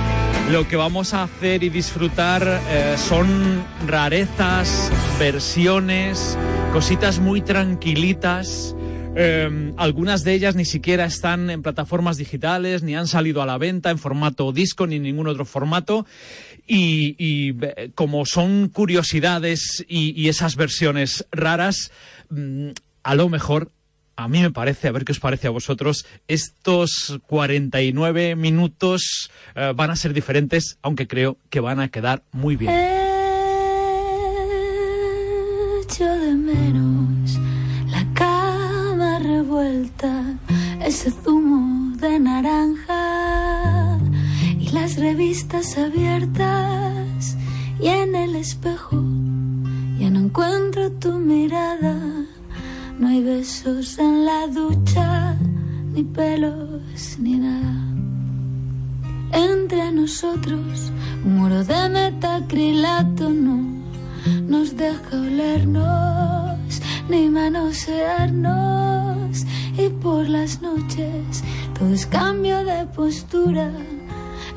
lo 0.51 0.67
que 0.67 0.77
vamos 0.77 1.13
a 1.13 1.25
hacer 1.25 1.63
y 1.63 1.69
disfrutar 1.69 2.43
eh, 2.71 2.95
son 2.97 3.63
rarezas, 3.87 4.91
versiones, 5.19 6.39
cositas 6.73 7.19
muy 7.19 7.43
tranquilitas. 7.43 8.75
Eh, 9.21 9.73
algunas 9.79 10.23
de 10.23 10.33
ellas 10.33 10.55
ni 10.55 10.65
siquiera 10.65 11.05
están 11.05 11.51
en 11.51 11.63
plataformas 11.63 12.19
digitales, 12.19 12.85
ni 12.85 12.95
han 12.95 13.09
salido 13.09 13.43
a 13.43 13.47
la 13.47 13.59
venta 13.59 13.91
en 13.91 13.99
formato 13.99 14.53
disco, 14.53 14.87
ni 14.87 14.97
en 14.97 15.03
ningún 15.03 15.27
otro 15.27 15.45
formato. 15.45 16.07
Y, 16.69 17.57
eh, 17.61 17.91
como 17.97 18.25
son 18.27 18.69
curiosidades 18.69 19.85
y, 19.89 20.29
esas 20.29 20.55
versiones 20.55 21.27
raras, 21.33 21.91
mm, 22.31 22.69
a 23.03 23.15
lo 23.17 23.29
mejor 23.29 23.73
a 24.15 24.29
mí 24.29 24.41
me 24.41 24.53
parece, 24.53 24.87
a 24.87 24.93
ver 24.93 25.05
qué 25.05 25.13
os 25.13 25.21
parece 25.21 25.49
a 25.49 25.51
vosotros, 25.51 26.07
estos 26.29 27.19
49 27.27 28.37
minutos 28.37 29.31
eh, 29.57 29.73
van 29.75 29.91
a 29.91 29.97
ser 29.97 30.13
diferentes, 30.13 30.79
aunque 30.83 31.09
creo 31.09 31.39
que 31.51 31.59
van 31.59 31.81
a 31.81 31.89
quedar 31.89 32.23
muy 32.31 32.55
bien. 32.55 32.98
Ese 40.89 41.11
zumo 41.11 41.95
de 41.99 42.19
naranja 42.19 43.99
y 44.59 44.71
las 44.71 44.97
revistas 44.97 45.77
abiertas 45.77 47.37
y 47.79 47.89
en 47.89 48.15
el 48.15 48.35
espejo 48.35 48.97
ya 49.99 50.09
no 50.09 50.21
encuentro 50.21 50.91
tu 50.93 51.19
mirada. 51.19 51.95
No 52.99 53.07
hay 53.07 53.23
besos 53.23 53.99
en 53.99 54.25
la 54.25 54.47
ducha, 54.47 55.37
ni 55.93 56.05
pelos, 56.05 57.19
ni 57.19 57.37
nada. 57.37 57.77
Entre 59.33 59.93
nosotros, 59.93 60.91
un 61.23 61.37
muro 61.37 61.65
de 61.65 61.89
metacrilato 61.91 63.29
no 63.29 63.59
nos 64.49 64.75
deja 64.75 65.21
olernos, 65.21 66.81
ni 67.11 67.29
manosearnos. 67.29 68.98
Y 69.79 69.91
por 69.91 70.29
las 70.29 70.61
noches, 70.61 71.45
todo 71.79 71.95
es 71.95 72.05
cambio 72.07 72.65
de 72.65 72.85
postura. 72.87 73.71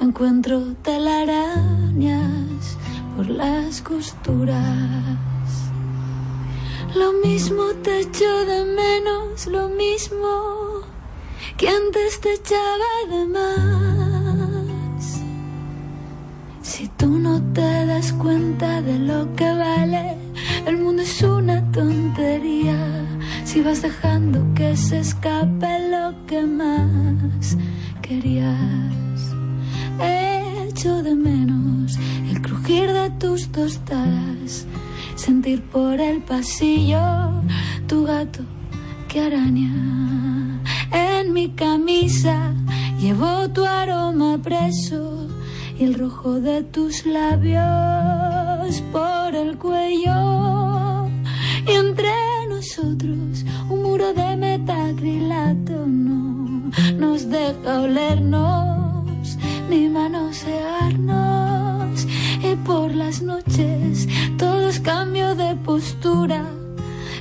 Encuentro 0.02 0.74
telarañas 0.82 2.78
por 3.16 3.30
las 3.30 3.84
costuras. 3.84 4.58
Lo 6.96 7.14
mismo 7.24 7.66
te 7.84 8.00
echo 8.00 8.46
de 8.46 8.66
menos, 8.66 9.46
lo 9.46 9.70
mismo 9.70 10.82
que 11.56 11.70
antes 11.70 12.20
te 12.20 12.34
echaba 12.34 12.92
de 13.08 13.26
más. 13.28 15.20
Si 16.64 16.88
tú 16.98 17.20
no 17.20 17.40
te 17.54 17.86
das 17.86 18.12
cuenta 18.14 18.82
de 18.82 18.98
lo 18.98 19.36
que 19.36 19.52
vale, 19.52 20.18
el 20.66 20.78
mundo 20.78 21.04
es 21.04 21.22
una 21.22 21.72
tontería. 21.72 22.76
Si 23.52 23.60
vas 23.60 23.82
dejando 23.82 24.54
que 24.56 24.78
se 24.78 24.99
escape 24.99 25.89
lo 25.89 26.26
que 26.26 26.41
más 26.43 27.58
querías, 28.02 28.56
echo 29.99 31.04
de 31.04 31.14
menos 31.14 31.97
el 32.30 32.41
crujir 32.41 32.93
de 32.93 33.10
tus 33.20 33.52
tostadas 33.52 34.66
sentir 35.16 35.62
por 35.64 35.99
el 35.99 36.22
pasillo 36.22 37.02
tu 37.89 38.06
gato 38.06 38.43
que 39.10 39.20
araña. 39.20 39.74
En 40.93 41.34
mi 41.34 41.49
camisa 41.49 42.54
llevo 43.02 43.49
tu 43.49 43.66
aroma 43.66 44.38
preso 44.41 45.28
y 45.78 45.84
el 45.84 45.95
rojo 45.95 46.39
de 46.39 46.64
tus 46.64 47.06
labios 47.06 48.82
por 48.93 49.36
el 49.36 49.58
cuello. 49.58 51.10
Y 51.68 51.72
entre 51.74 52.41
nosotros 52.62 53.43
un 53.72 53.82
muro 53.82 54.14
de 54.14 54.38
metacrilato 54.38 55.88
no 55.88 56.70
nos 56.95 57.28
deja 57.28 57.82
olernos 57.82 59.36
ni 59.68 59.89
manosearnos. 59.89 62.05
Y 62.43 62.55
por 62.57 62.93
las 62.93 63.24
noches 63.24 64.07
todos 64.38 64.80
cambio 64.80 65.34
de 65.34 65.55
postura, 65.55 66.45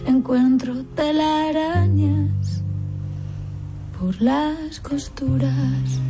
encuentro 0.07 0.85
telarañas 0.95 2.63
por 3.99 4.21
las 4.21 4.79
costuras. 4.81 6.01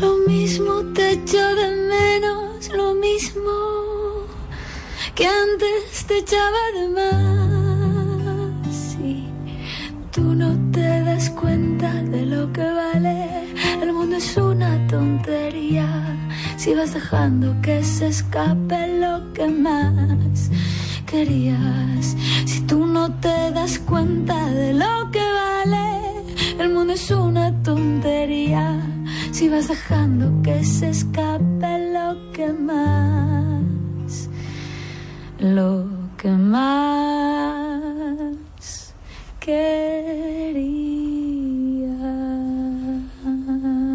Lo 0.00 0.16
mismo 0.28 0.84
te 0.94 1.14
echo 1.14 1.56
de 1.56 1.88
menos, 1.88 2.70
lo 2.72 2.94
mismo 2.94 3.89
que 5.20 5.26
antes 5.26 6.06
te 6.06 6.16
echaba 6.16 6.62
de 6.76 6.88
más. 6.88 8.74
Si 8.74 9.28
tú 10.12 10.34
no 10.34 10.50
te 10.72 11.04
das 11.04 11.28
cuenta 11.28 11.92
de 12.14 12.24
lo 12.24 12.50
que 12.54 12.64
vale, 12.64 13.44
el 13.82 13.92
mundo 13.92 14.16
es 14.16 14.34
una 14.38 14.72
tontería. 14.86 15.86
Si 16.56 16.74
vas 16.74 16.94
dejando 16.94 17.54
que 17.60 17.84
se 17.84 18.06
escape 18.08 18.98
lo 18.98 19.30
que 19.34 19.46
más 19.46 20.50
querías. 21.04 22.16
Si 22.46 22.60
tú 22.62 22.86
no 22.86 23.12
te 23.20 23.50
das 23.50 23.78
cuenta 23.80 24.46
de 24.46 24.72
lo 24.72 25.10
que 25.10 25.26
vale, 25.42 25.88
el 26.58 26.70
mundo 26.70 26.94
es 26.94 27.10
una 27.10 27.52
tontería. 27.62 28.80
Si 29.32 29.50
vas 29.50 29.68
dejando 29.68 30.32
que 30.42 30.64
se 30.64 30.88
escape 30.88 31.92
lo 31.92 32.08
que 32.32 32.48
más, 32.54 33.39
lo 35.40 35.86
que 36.18 36.28
más 36.28 36.70
quería. 39.40 40.60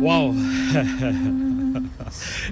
¡Wow! 0.02 0.36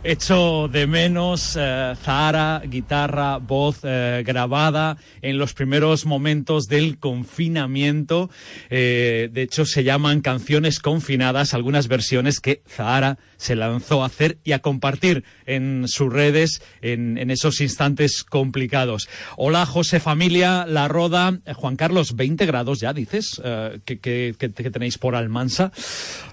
Echo 0.06 0.68
de 0.68 0.86
menos 0.86 1.56
eh, 1.58 1.94
Zahara, 2.04 2.62
guitarra, 2.66 3.38
voz 3.38 3.80
eh, 3.84 4.22
grabada 4.26 4.98
en 5.22 5.38
los 5.38 5.54
primeros 5.54 6.06
momentos 6.06 6.66
del 6.66 7.00
confinamiento. 7.00 8.30
Eh, 8.70 9.30
de 9.32 9.42
hecho, 9.42 9.66
se 9.66 9.86
llaman 9.86 10.20
canciones 10.20 10.80
confinadas, 10.80 11.54
algunas 11.54 11.88
versiones 11.88 12.42
que 12.42 12.64
Zahara 12.68 13.18
se 13.38 13.56
lanzó 13.56 14.04
a 14.04 14.08
hacer 14.08 14.40
y 14.44 14.52
a 14.52 14.60
compartir 14.60 15.24
en 15.46 15.88
sus 15.88 16.12
redes 16.12 16.62
en, 16.82 17.18
esos 17.32 17.62
instantes 17.62 18.26
complicados. 18.26 19.08
Hola, 19.38 19.66
José 19.66 20.02
Familia, 20.02 20.66
La 20.68 20.90
Roda, 20.90 21.40
Juan 21.56 21.78
Carlos, 21.78 22.18
20 22.18 22.46
grados 22.46 22.82
ya, 22.82 22.92
dices, 22.94 23.42
que, 23.86 24.00
que- 24.00 24.34
tenéis 24.50 24.98
por 24.98 25.16
Almansa. 25.16 25.72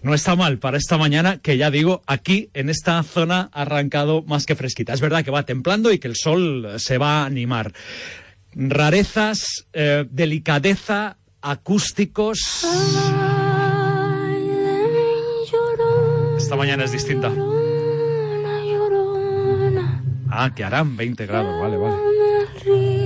No 0.03 0.15
está 0.15 0.35
mal 0.37 0.59
para 0.59 0.77
esta 0.77 0.99
mañana, 0.99 1.39
que 1.39 1.57
ya 1.57 1.71
digo, 1.71 2.03
aquí 2.07 2.51
en 2.55 2.69
esta 2.69 3.03
zona 3.03 3.51
arrancado 3.63 4.23
más 4.23 4.47
que 4.47 4.57
fresquita. 4.57 4.93
Es 4.93 5.01
verdad 5.01 5.25
que 5.25 5.31
va 5.31 5.45
templando 5.45 5.93
y 5.93 5.99
que 5.99 6.09
el 6.09 6.17
sol 6.17 6.75
se 6.79 6.99
va 6.99 7.23
a 7.23 7.27
animar. 7.27 7.73
Rarezas, 8.53 9.67
eh, 9.73 10.07
delicadeza, 10.11 11.17
acústicos. 11.41 12.67
Esta 16.37 16.57
mañana 16.57 16.85
es 16.85 16.93
distinta. 16.93 17.33
Ah, 20.33 20.53
que 20.55 20.65
harán 20.65 20.97
20 20.97 21.27
grados, 21.27 21.61
vale, 21.61 21.77
vale. 21.77 23.00